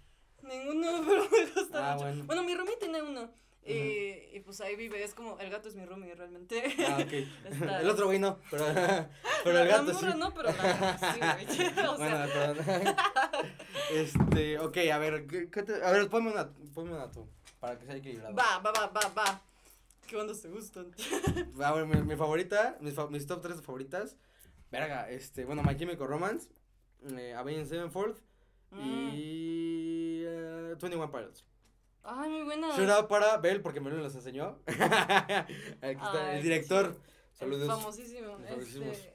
[0.42, 2.04] Ninguno, pero me gusta Ah, mucho.
[2.06, 2.24] bueno.
[2.24, 2.42] Bueno.
[2.44, 3.30] mi roomie tiene uno.
[3.66, 6.62] Eh, y pues ahí vive, es como, el gato es mi roomie realmente.
[6.86, 7.12] Ah, ok.
[7.52, 8.64] Está- El otro güey no, pero,
[9.44, 10.18] pero el gato la sí.
[10.18, 11.86] no, pero la sí, güey.
[11.88, 12.96] o Bueno, sea, perdón.
[13.92, 17.26] Este, ok, a ver, ¿qué, qué te- a ver, ponme una, ponme una tú,
[17.60, 18.34] para que sea equilibrado.
[18.34, 19.42] va, va, va, va, va.
[20.06, 20.90] ¿Qué bandas te gustan?
[21.62, 24.16] A ver, mi, mi favorita, mis, fa- mis top 3 favoritas,
[24.70, 26.48] verga, este, bueno, My Chemical Romance,
[27.16, 28.16] eh, Avenged Sevenfold
[28.70, 29.10] Mm.
[29.14, 31.44] y eh, 21 Pilots.
[32.05, 32.76] Ay, muy buena.
[32.76, 34.59] Shout out para Bell, porque me los enseñó.
[34.66, 34.82] Aquí
[35.80, 37.00] está, Ay, el director.
[37.32, 37.66] Saludos.
[37.66, 38.38] Famosísimo.
[38.46, 39.14] Este,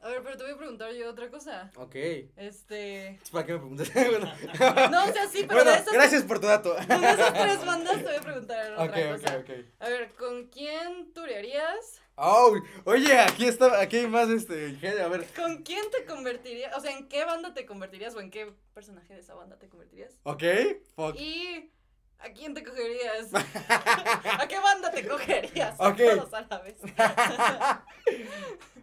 [0.00, 1.70] a ver, pero te voy a preguntar yo otra cosa.
[1.76, 1.94] Ok.
[2.36, 3.20] Este.
[3.30, 3.92] ¿Para qué me preguntas?
[3.94, 6.74] bueno, No, o sea, sí, pero bueno, de esas, gracias por tu dato.
[6.74, 9.36] de esas tres bandas te voy a preguntar otra Ok, cosa.
[9.36, 9.50] ok, ok.
[9.78, 12.00] A ver, ¿con quién turearías?
[12.16, 12.52] Oh,
[12.84, 15.24] oye, aquí está, aquí hay más este a ver.
[15.36, 16.76] ¿Con quién te convertirías?
[16.76, 19.68] O sea, ¿en qué banda te convertirías o en qué personaje de esa banda te
[19.68, 20.18] convertirías?
[20.24, 20.42] Ok,
[20.96, 21.14] fuck.
[21.16, 21.70] Y
[22.22, 23.28] ¿a quién te cogerías?
[23.34, 25.74] ¿A qué banda te cogerías?
[25.78, 25.96] Ok.
[25.96, 26.76] Todos a la vez.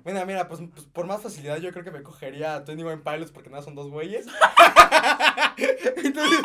[0.06, 3.32] Mira, mira, pues, pues, por más facilidad yo creo que me cogería a 21 Pilots
[3.32, 4.26] porque nada son dos güeyes.
[5.58, 6.40] Entonces,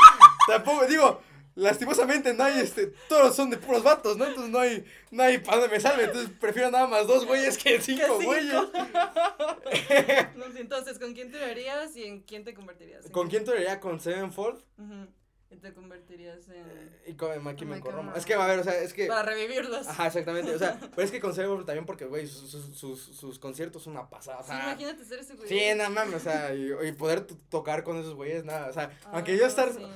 [0.49, 1.23] tampoco, digo,
[1.55, 4.27] lastimosamente no hay este, todos son de puros vatos, ¿no?
[4.27, 7.57] Entonces no hay, no hay para donde me salve, entonces prefiero nada más dos güeyes
[7.57, 8.25] que cinco cinco.
[8.25, 8.55] güeyes.
[10.57, 13.09] Entonces, ¿con quién turearías y en quién te convertirías?
[13.11, 13.79] ¿Con quién turearía?
[13.81, 14.63] ¿Con Sevenfold?
[14.79, 15.07] Ujú.
[15.55, 16.97] Y te convertirías en...
[17.07, 18.19] Y Chemical My Chemical Romance.
[18.19, 19.07] Es que, a ver, o sea, es que...
[19.07, 19.87] Para revivirlos.
[19.87, 20.55] Ajá, exactamente.
[20.55, 23.83] O sea, pero es que con Sevenfold también porque, güey, sus, sus, sus, sus conciertos
[23.85, 24.39] son una pasada.
[24.41, 25.49] O Sí, sea, imagínate ser ese güey.
[25.49, 28.91] Sí, nada mames, o sea, y, y poder tocar con esos güeyes, nada, o sea,
[29.05, 29.87] Ah, aunque yo estar, sí.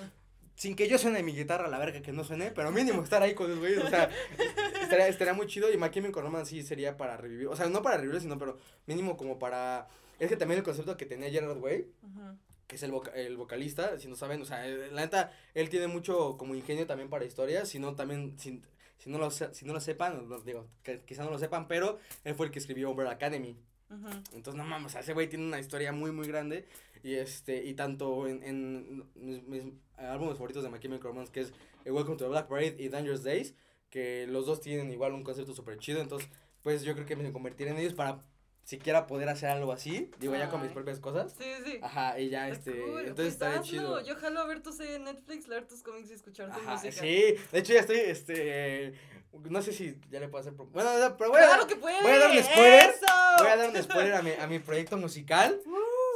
[0.54, 3.34] sin que yo suene mi guitarra, la verga que no suene, pero mínimo estar ahí
[3.34, 4.09] con esos güeyes, o sea,
[4.82, 7.96] estaría, estaría muy chido y Chemical Romance sí sería para revivir, o sea, no para
[7.96, 8.56] revivir, sino, pero
[8.86, 9.88] mínimo como para,
[10.18, 12.38] es que también el concepto que tenía Gerard Way, Ujú.
[12.68, 15.68] Que es el, voca- el vocalista, si no saben, o sea, eh, la neta, él
[15.68, 18.62] tiene mucho como ingenio también para historias, si no también, si,
[18.98, 21.98] si no lo, si no lo sepan, no, digo, que, quizá no lo sepan, pero
[22.22, 23.56] él fue el que escribió Umbrella Academy,
[24.34, 26.66] entonces, no mames, o sea, ese güey tiene una historia muy, muy grande.
[27.02, 29.62] Y este, y tanto en, en mis, mis
[29.96, 31.52] álbumes favoritos de My Chemical Romance, que es
[31.84, 33.54] eh, Welcome to the Black Parade y Dangerous Days,
[33.88, 36.00] que los dos tienen igual un concepto súper chido.
[36.00, 36.28] Entonces,
[36.62, 38.24] pues yo creo que me convertiré en ellos para
[38.68, 40.10] siquiera poder hacer algo así.
[40.18, 41.34] Digo, ya con mis propias cosas.
[41.38, 41.78] Sí, sí.
[41.82, 43.00] Ajá, y ya, Está este, cool.
[43.00, 43.70] entonces Pues estaría hazlo.
[43.70, 44.00] chido.
[44.04, 46.92] Yo jalo a ver tu serie Netflix, leer tus cómics y escuchar tu Ajá, música.
[46.92, 48.92] sí, de hecho ya estoy, este,
[49.48, 51.76] no sé si ya le puedo hacer, pro- bueno, no, pero voy a, ¡Claro que
[51.76, 52.02] puede!
[52.02, 52.90] voy a dar un spoiler.
[52.90, 53.06] ¡Eso!
[53.38, 55.58] voy a dar un spoiler a mi, a mi proyecto musical.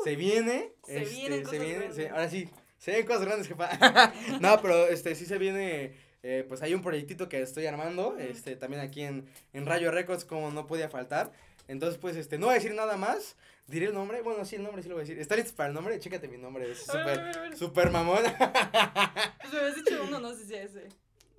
[0.04, 0.72] Se viene.
[0.84, 1.92] Se este, vienen se viene.
[1.94, 3.70] se- ahora sí, Se ven cosas grandes, jefa.
[4.40, 5.94] no, pero este sí se viene.
[6.24, 8.18] eh, pues hay un proyectito que estoy armando.
[8.18, 11.32] Este, también aquí en, en Rayo Records, como no podía faltar.
[11.68, 13.36] Entonces, pues, este, no voy a decir nada más.
[13.66, 14.20] Diré el nombre.
[14.22, 15.18] Bueno, sí, el nombre sí lo voy a decir.
[15.20, 15.98] ¿Está listo para el nombre?
[15.98, 16.70] Chécate mi nombre.
[16.70, 18.22] Es súper, súper mamón.
[18.22, 20.88] Pues me habías dicho uno, no sé si ese.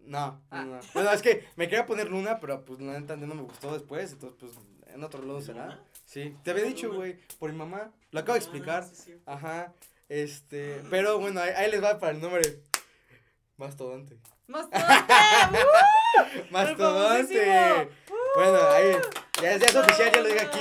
[0.06, 0.64] No, Ah.
[0.66, 0.80] no, no.
[0.94, 4.12] Bueno, es que me quería poner Luna, pero pues la neta no me gustó después.
[4.14, 4.52] Entonces, pues,
[4.94, 5.80] en otro lado será.
[6.06, 7.92] Sí, te había dicho, güey, por mi mamá.
[8.12, 8.84] Lo acabo de explicar.
[8.84, 9.16] Ah, sí.
[9.26, 9.74] Ajá.
[10.10, 12.42] Este, pero bueno, ahí, ahí les va para el nombre.
[13.58, 14.18] Mastodonte.
[14.48, 14.84] ¡Mastodonte!
[16.52, 17.90] Mastodonte.
[18.36, 18.92] Bueno, ahí.
[19.42, 20.60] Ya, ya es oficial, ya lo digo aquí.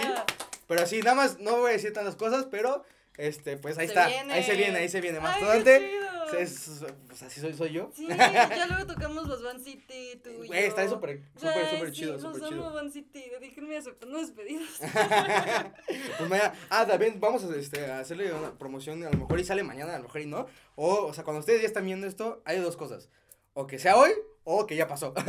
[0.67, 2.85] Pero sí, nada más no voy a decir tantas cosas, pero
[3.17, 4.07] este, pues ahí Se está.
[4.09, 4.33] viene.
[4.33, 5.19] Ahí se viene, ahí se viene.
[5.19, 5.79] Ay, Mastodonte.
[5.81, 6.03] chido.
[6.39, 6.71] Es,
[7.09, 7.91] pues así soy, soy yo.
[7.95, 10.91] Sí, ya luego tocamos los Van City, tú y Güey, está yo.
[10.93, 12.73] súper, súper, Ay, súper chido, súper amo, chido.
[12.73, 13.25] Van City.
[13.39, 14.69] Déjenme aceptando despedidos.
[16.19, 19.45] pues mañana, ah, también vamos a, este, a hacerle una promoción, a lo mejor y
[19.45, 20.47] sale mañana, a lo mejor y no.
[20.75, 23.11] O, o sea, cuando ustedes ya están viendo esto, hay dos cosas.
[23.53, 24.13] O que sea hoy,
[24.45, 25.15] o que ya pasó.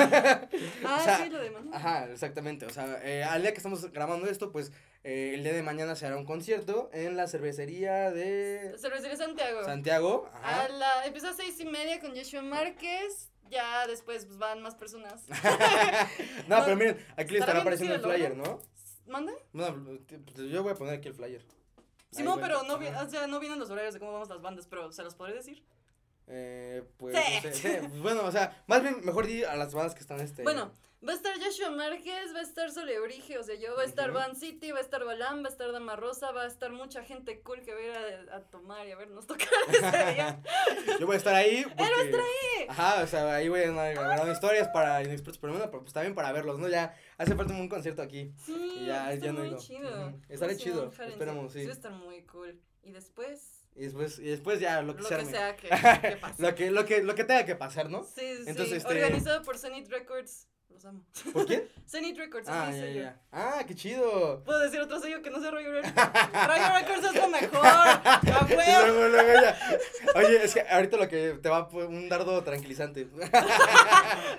[0.85, 1.63] Ah, O sea, sí, lo demás.
[1.71, 2.65] Ajá, exactamente.
[2.65, 4.71] O sea, eh, al día que estamos grabando esto, pues
[5.03, 9.63] eh, el día de mañana se hará un concierto en la cervecería de Cervecería Santiago.
[9.63, 10.29] Santiago.
[10.33, 10.65] Ajá.
[10.65, 13.31] A la, empieza a seis y media con Joshua Márquez.
[13.49, 15.25] Ya después pues, van más personas.
[16.47, 18.07] no, pero miren, aquí le estará apareciendo el ¿no?
[18.09, 18.59] flyer, ¿no?
[19.07, 19.33] ¿Manda?
[19.51, 21.41] Bueno, pues, yo voy a poner aquí el flyer.
[22.11, 24.41] Sí, Ahí, no, pero no, o sea, no vienen los horarios de cómo vamos las
[24.41, 25.63] bandas, pero ¿se los podré decir?
[26.27, 27.33] Eh, pues, Sí.
[27.35, 29.99] no sé, sí, pues, bueno, o sea, más bien, mejor di a las bandas que
[30.01, 30.43] están este.
[30.43, 30.71] Bueno,
[31.05, 34.11] va a estar Joshua Márquez, va a estar Solebrige, o sea, yo, va a estar.
[34.13, 37.03] Van City, va a estar Balam, va a estar Dama Rosa, va a estar mucha
[37.03, 40.41] gente cool que va a ir a, a tomar y a vernos tocar ese día.
[40.99, 41.63] Yo voy a estar ahí.
[41.63, 42.65] Porque, va a estar ahí!
[42.69, 45.93] Ajá, o sea, ahí voy a grabar historias para Inexpertos por el Mundo, pero pues
[45.93, 46.69] también para verlos, ¿no?
[46.69, 48.33] Ya hace falta un concierto aquí.
[48.45, 49.57] Sí, Y ya- está ya muy ido.
[49.57, 50.07] chido.
[50.07, 50.21] Ujú.
[50.29, 51.65] Estaré Sí, chido, esperamos, sí.
[51.65, 52.61] va a estar muy cool.
[52.81, 56.17] Y después, Y después, y después ya lo que, lo se que sea que, que
[56.17, 56.35] pase.
[56.41, 58.03] lo que, lo que, lo que tenga que pasar, ¿no?
[58.03, 58.75] Sí, sí, Entonces, sí.
[58.75, 60.47] este- Organizado por Zenith Records.
[60.73, 61.03] Los amo.
[61.31, 61.67] ¿Por quién?
[61.87, 63.01] Zenith Records, ah, es mi ya, sello.
[63.01, 63.21] ya.
[63.31, 64.43] Ah, qué chido.
[64.43, 65.95] Puedo decir otro sello que no sea Rayo Records.
[66.33, 67.65] Rayo Records es lo mejor.
[67.65, 68.85] ¡A huevo!
[68.87, 69.57] luego, luego ya.
[70.15, 73.07] Oye, es que ahorita lo que te va un dardo tranquilizante.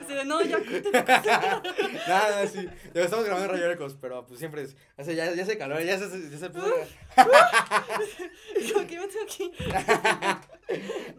[0.02, 0.58] Así de, no, ya.
[2.08, 2.68] Nada, no, sí.
[2.92, 4.76] Ya estamos grabando en Rayo Records, pero pues siempre es.
[4.96, 6.74] O sea, ya, ya se calor, ya se, ya se puso.
[7.14, 9.52] Como que me tengo aquí.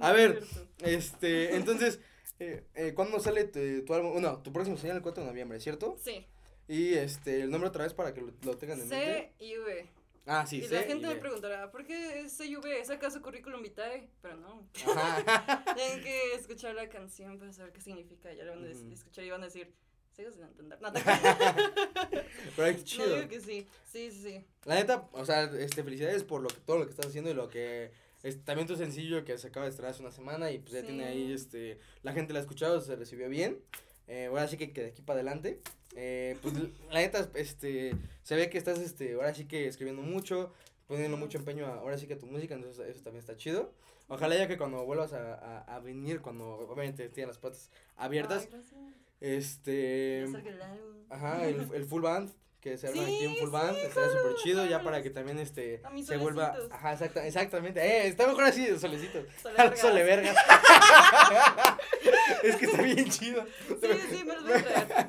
[0.01, 0.43] A ver,
[0.83, 1.99] este, entonces,
[2.39, 4.21] eh, eh, ¿cuándo sale tu, tu álbum?
[4.21, 5.97] No, tu próximo señal el 4 de noviembre, ¿cierto?
[6.01, 6.25] Sí.
[6.67, 9.33] Y este, el nombre otra vez para que lo, lo tengan en mente.
[9.37, 9.87] C y V.
[10.27, 12.65] Ah, sí, y C la gente y me preguntará, ¿por qué es CUV?
[12.81, 14.09] ¿Es acaso currículum vitae?
[14.23, 14.67] Pero no.
[15.75, 18.33] Tienen que escuchar la canción para saber qué significa.
[18.33, 18.91] Ya lo van a des- Ujú.
[18.93, 19.71] escuchar y van a decir,
[20.15, 20.81] sigo sin entender.
[20.81, 20.91] No.
[22.55, 23.15] Pero qué No, chido.
[23.17, 23.67] digo que sí.
[23.91, 24.45] Sí, sí, sí.
[24.65, 27.33] La neta, o sea, este, felicidades por lo que, todo lo que estás haciendo y
[27.35, 27.91] lo que.
[28.25, 30.79] Es, también tu sencillo que se acaba de estrenar hace una semana y pues ya
[30.81, 30.87] Sí.
[30.87, 33.59] tiene ahí, este, la gente la ha escuchado, se recibió bien.
[34.07, 35.61] Eh, ahora sí que, que de aquí para adelante.
[35.95, 36.53] Eh, pues
[36.91, 40.51] la neta, este, se ve que estás, este, ahora sí que escribiendo mucho,
[40.87, 43.71] poniendo mucho empeño a- ahora sí que a tu música, entonces eso también está chido.
[44.07, 48.47] Ojalá ya que cuando vuelvas a, a, a venir, cuando obviamente tienen las puertas abiertas,
[48.51, 50.25] Ay, este,
[51.09, 52.31] ajá, el, el full band,
[52.65, 55.11] que se arma aquí un Sí, full band, sí, estaría súper chido, ya para que
[55.11, 56.71] también, este, A mis se vuelva, solecitos.
[56.75, 59.23] ajá, exacta, exactamente, eh, está mejor así, solecitos.
[59.41, 59.79] Sole Jalo, vergas.
[59.81, 60.35] Sole vergas.
[62.43, 63.45] es que está bien chido.
[63.67, 65.07] Sí, sí, me los voy a traer.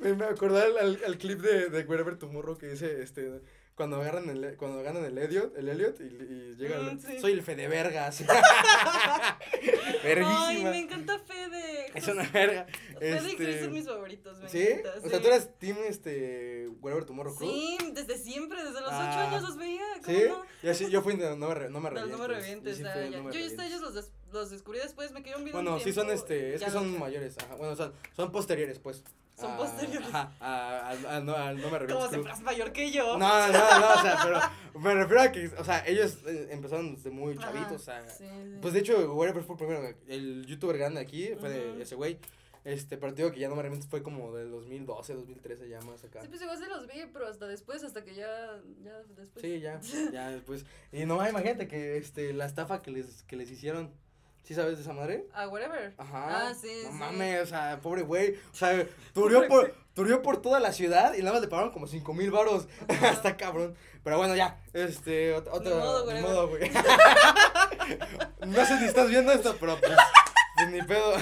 [0.00, 3.40] Me, me acordé al, al, al clip de, de Wherever Tomorrow que dice, este,
[3.78, 7.20] cuando agarran el, cuando ganan el Elliot, el Elliot y, y llega el- Mm, sí.
[7.20, 8.24] soy el Fede Vergas.
[8.28, 10.70] Ay, Verguísima.
[10.70, 11.92] me encanta Fede.
[11.94, 12.66] Es una verga.
[12.98, 14.38] Fede y Chris Este, son mis favoritos.
[14.40, 14.66] Me ¿Sí?
[14.66, 17.48] encanta, O sea, tú eres team, este, Wherever Tomorrow Crew.
[17.48, 19.28] Sí, desde siempre, desde los ocho Ah.
[19.30, 19.82] años los veía.
[20.04, 20.24] ¿cómo ¿Sí?
[20.28, 20.88] no?
[20.88, 22.78] Yo, fui No me, re- no me Pero no me revientes.
[22.78, 23.66] de ya- No me yo revientes.
[23.66, 25.36] ellos los, des- los descubrí después, me bien.
[25.36, 29.04] un Bueno, sí son este, es que son mayores, ajá, bueno, son, son posteriores, pues.
[29.38, 30.08] Son a- posteriores.
[30.08, 33.16] Ajá, a, a- a- no, al No me revientes Como es mayor que yo.
[33.18, 36.94] No, no, no, o sea, pero me refiero a que, o sea, ellos eh, empezaron
[36.96, 38.58] desde muy chavitos, o sea, sí, sí.
[38.60, 42.18] pues de hecho, Wherever fue primero, el youtuber grande aquí fue de ese güey,
[42.64, 46.02] este, pero digo que ya no me revientes fue como del 2012, 2013 ya más
[46.04, 46.20] acá.
[46.22, 49.40] Sí, pues igual se los vi, pero hasta después, hasta que ya, ya después.
[49.40, 49.80] Sí, ya,
[50.12, 53.92] ya después, y no, imagínate que, este, la estafa que les, que les hicieron,
[54.48, 55.26] ¿sí sabes de esa madre?
[55.34, 55.92] Ah, whatever.
[55.98, 56.48] Ajá.
[56.48, 56.96] Ah, sí, No sí.
[56.96, 58.34] mames, o sea, pobre güey.
[58.50, 61.86] O sea, turió por, turió por toda la ciudad y nada más le pagaron como
[61.86, 62.66] cinco mil varos.
[62.88, 63.10] Ajá.
[63.12, 63.76] Está cabrón.
[64.02, 64.58] Pero bueno, ya.
[64.72, 65.76] Este, ot- otro.
[65.76, 66.22] Modo, güey.
[66.22, 66.70] modo, güey.
[68.46, 69.92] no sé si estás viendo esto, pero pues.
[70.56, 71.12] pues ni pedo.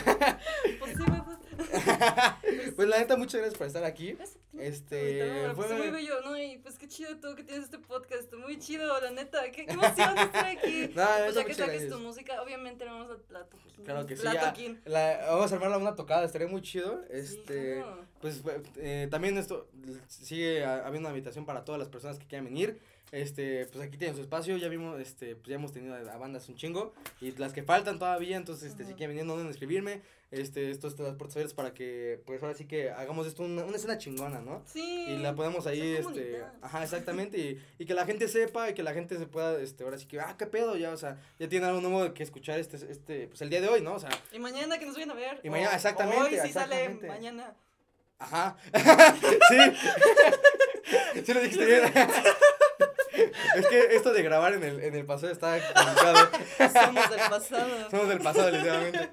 [2.77, 4.17] Pues la neta, muchas gracias por estar aquí.
[4.59, 6.37] Este, pues, muy bello, ¿no?
[6.41, 9.73] Y pues qué chido tú que tienes este podcast, muy chido, la neta, qué, qué
[9.73, 10.89] emoción estar aquí.
[10.95, 13.85] No, pues ya que saques es- tu música, obviamente vamos a la toquín.
[13.85, 14.81] Claro que sí, La ya, toquín.
[14.85, 17.03] la- vamos a armarla una tocada, estaría muy chido.
[17.09, 18.05] Sí, Este, claro.
[18.21, 18.43] pues
[18.77, 19.69] eh, también esto
[20.09, 22.81] sigue habiendo una invitación para todas las personas que quieran venir.
[23.13, 26.49] Este, pues aquí tienen su espacio, ya vimos, este, pues ya hemos tenido a, bandas
[26.49, 28.97] un chingo y las que faltan todavía, entonces, este, si Ujú.
[28.99, 30.03] quieren venir, no duden en escribirme,
[30.33, 33.65] este, esto está las puertas abiertas para que, pues ahora sí que hagamos esto una,
[33.65, 34.63] una escena chingona, ¿no?
[34.67, 35.07] Sí.
[35.09, 36.53] Y la podemos ahí, este, comunidad.
[36.63, 39.85] ajá, exactamente, y, y que la gente sepa y que la gente se pueda, este,
[39.85, 42.59] ahora sí que, ah, qué pedo, ya, o sea, ya tiene algo nuevo que escuchar
[42.59, 43.95] este, este, pues el día de hoy, ¿no?
[43.95, 45.41] O sea, Y mañana que nos vayan a ver.
[45.45, 47.07] Y mañana, exactamente, Hoy sí exactamente.
[47.07, 47.55] sale mañana.
[48.19, 48.57] Ajá.
[49.49, 49.59] sí.
[51.25, 51.83] sí lo dijiste bien.
[53.57, 56.31] es que esto de grabar en el, en el pasado está complicado.
[56.73, 57.91] Somos del pasado.
[57.91, 59.09] Somos del pasado, literalmente.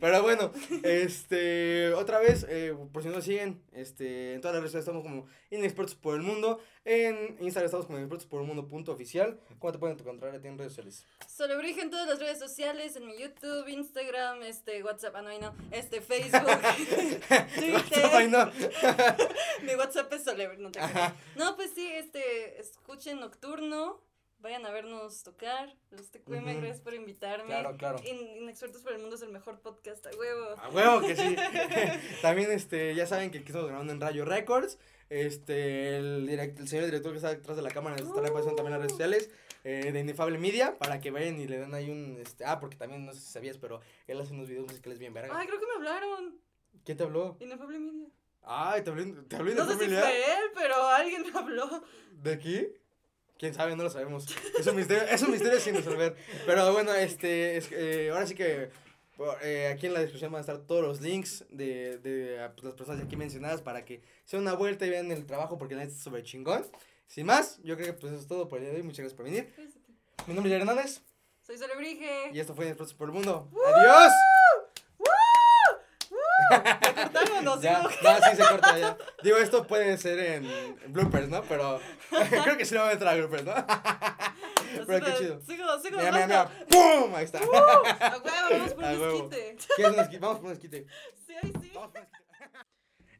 [0.00, 0.52] Pero bueno,
[0.82, 5.02] este, otra vez, eh, por si no nos siguen, este, en todas las redes estamos
[5.02, 6.60] como Inexpertos por el Mundo.
[6.90, 9.38] En Instagram estamos como Inexpertos por el Mundo punto oficial.
[9.58, 11.04] ¿Cómo te pueden encontrar a ti en redes sociales?
[11.26, 15.38] Solebrige en todas las redes sociales, en mi YouTube, Instagram, este, WhatsApp, ah, no, ahí
[15.38, 16.48] no, este, Facebook,
[17.56, 18.30] Twitter.
[18.30, 18.46] No.
[19.64, 21.12] Mi WhatsApp es Solebrige, no te creas.
[21.36, 24.00] No, pues sí, este, escuchen Nocturno,
[24.40, 26.58] vayan a vernos tocar, los TQM, Ujú.
[26.60, 27.46] gracias por invitarme.
[27.46, 27.98] Claro, claro.
[28.04, 30.56] In- Inexpertos por el Mundo es el mejor podcast, a huevo.
[30.58, 31.36] A huevo que sí.
[32.22, 34.78] También, este, ya saben que aquí estamos grabando en Rayo Records.
[35.10, 38.66] Este, el, direct- el señor director que está detrás de la cámara estará pasando también
[38.66, 39.30] en las redes sociales
[39.64, 42.76] eh, de Inefable Media para que vayan y le den ahí un, este, ah, porque
[42.76, 45.36] también no sé si sabías, pero él hace unos videos musicales bien verga.
[45.38, 46.38] Ay, creo que me hablaron,
[46.84, 47.36] ¿Quién te habló?
[47.40, 48.08] Inefable Media.
[48.42, 50.02] Ay, te habló, te habló No sé si Inefable Media.
[50.24, 51.82] fue él, pero alguien me habló.
[52.12, 52.68] ¿De aquí?
[53.38, 53.76] ¿Quién sabe?
[53.76, 54.26] No lo sabemos.
[54.58, 56.16] Es un misterio, es un misterio sin resolver.
[56.44, 58.70] Pero bueno, este, es, eh, ahora sí que
[59.42, 62.64] eh, aquí en la descripción van a estar todos los links de, de ah, pues,
[62.64, 65.74] las personas aquí mencionadas para que se den una vuelta y vean el trabajo porque
[65.74, 66.66] la neta es súper chingón.
[67.06, 68.82] Sin más, yo creo que pues eso es todo por el día de hoy.
[68.82, 69.52] Muchas gracias por venir.
[70.26, 71.00] Mi nombre es Hernández
[71.42, 72.30] Soy Solebrige.
[72.32, 73.48] y esto fue Inexpertos por el Mundo.
[73.66, 74.12] ¡Adiós!
[76.48, 77.90] ¿Cortaron o Ya, sigo?
[78.02, 78.96] no, sí se corta ya.
[79.22, 81.42] Digo, esto puede ser en, bloopers, ¿no?
[81.42, 81.80] Pero
[82.42, 83.54] creo que sí lo va a entrar a bloopers, ¿no?
[84.86, 85.40] Pero qué chido.
[85.40, 86.50] Sigo, sigo Mira, mira, mira.
[86.68, 87.14] ¡Pum!
[87.14, 87.38] Ahí está.
[87.38, 89.56] A huevo, vamos por un esquite.
[89.76, 90.18] ¿Quieres un esquite?
[90.20, 90.86] Vamos por un esquite.
[91.26, 91.70] Sí, ahí sí.
[91.74, 92.17] Vamos por un esquite.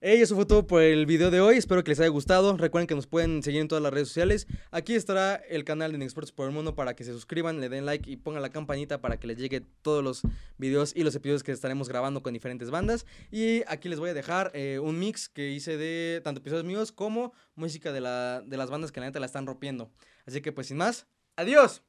[0.01, 1.57] Hey, eso fue todo por el video de hoy.
[1.57, 2.57] Espero que les haya gustado.
[2.57, 4.46] Recuerden que nos pueden seguir en todas las redes sociales.
[4.70, 7.84] Aquí estará el canal de Inexpertos por el Mundo para que se suscriban, le den
[7.84, 10.22] like y pongan la campanita para que les llegue todos los
[10.57, 13.07] videos y los episodios que estaremos grabando con diferentes bandas.
[13.32, 16.92] Y aquí les voy a dejar eh, un mix que hice de tanto episodios míos
[16.92, 19.90] como música de, la, de las bandas que la neta la están rompiendo.
[20.26, 21.82] Así que pues sin más, adiós.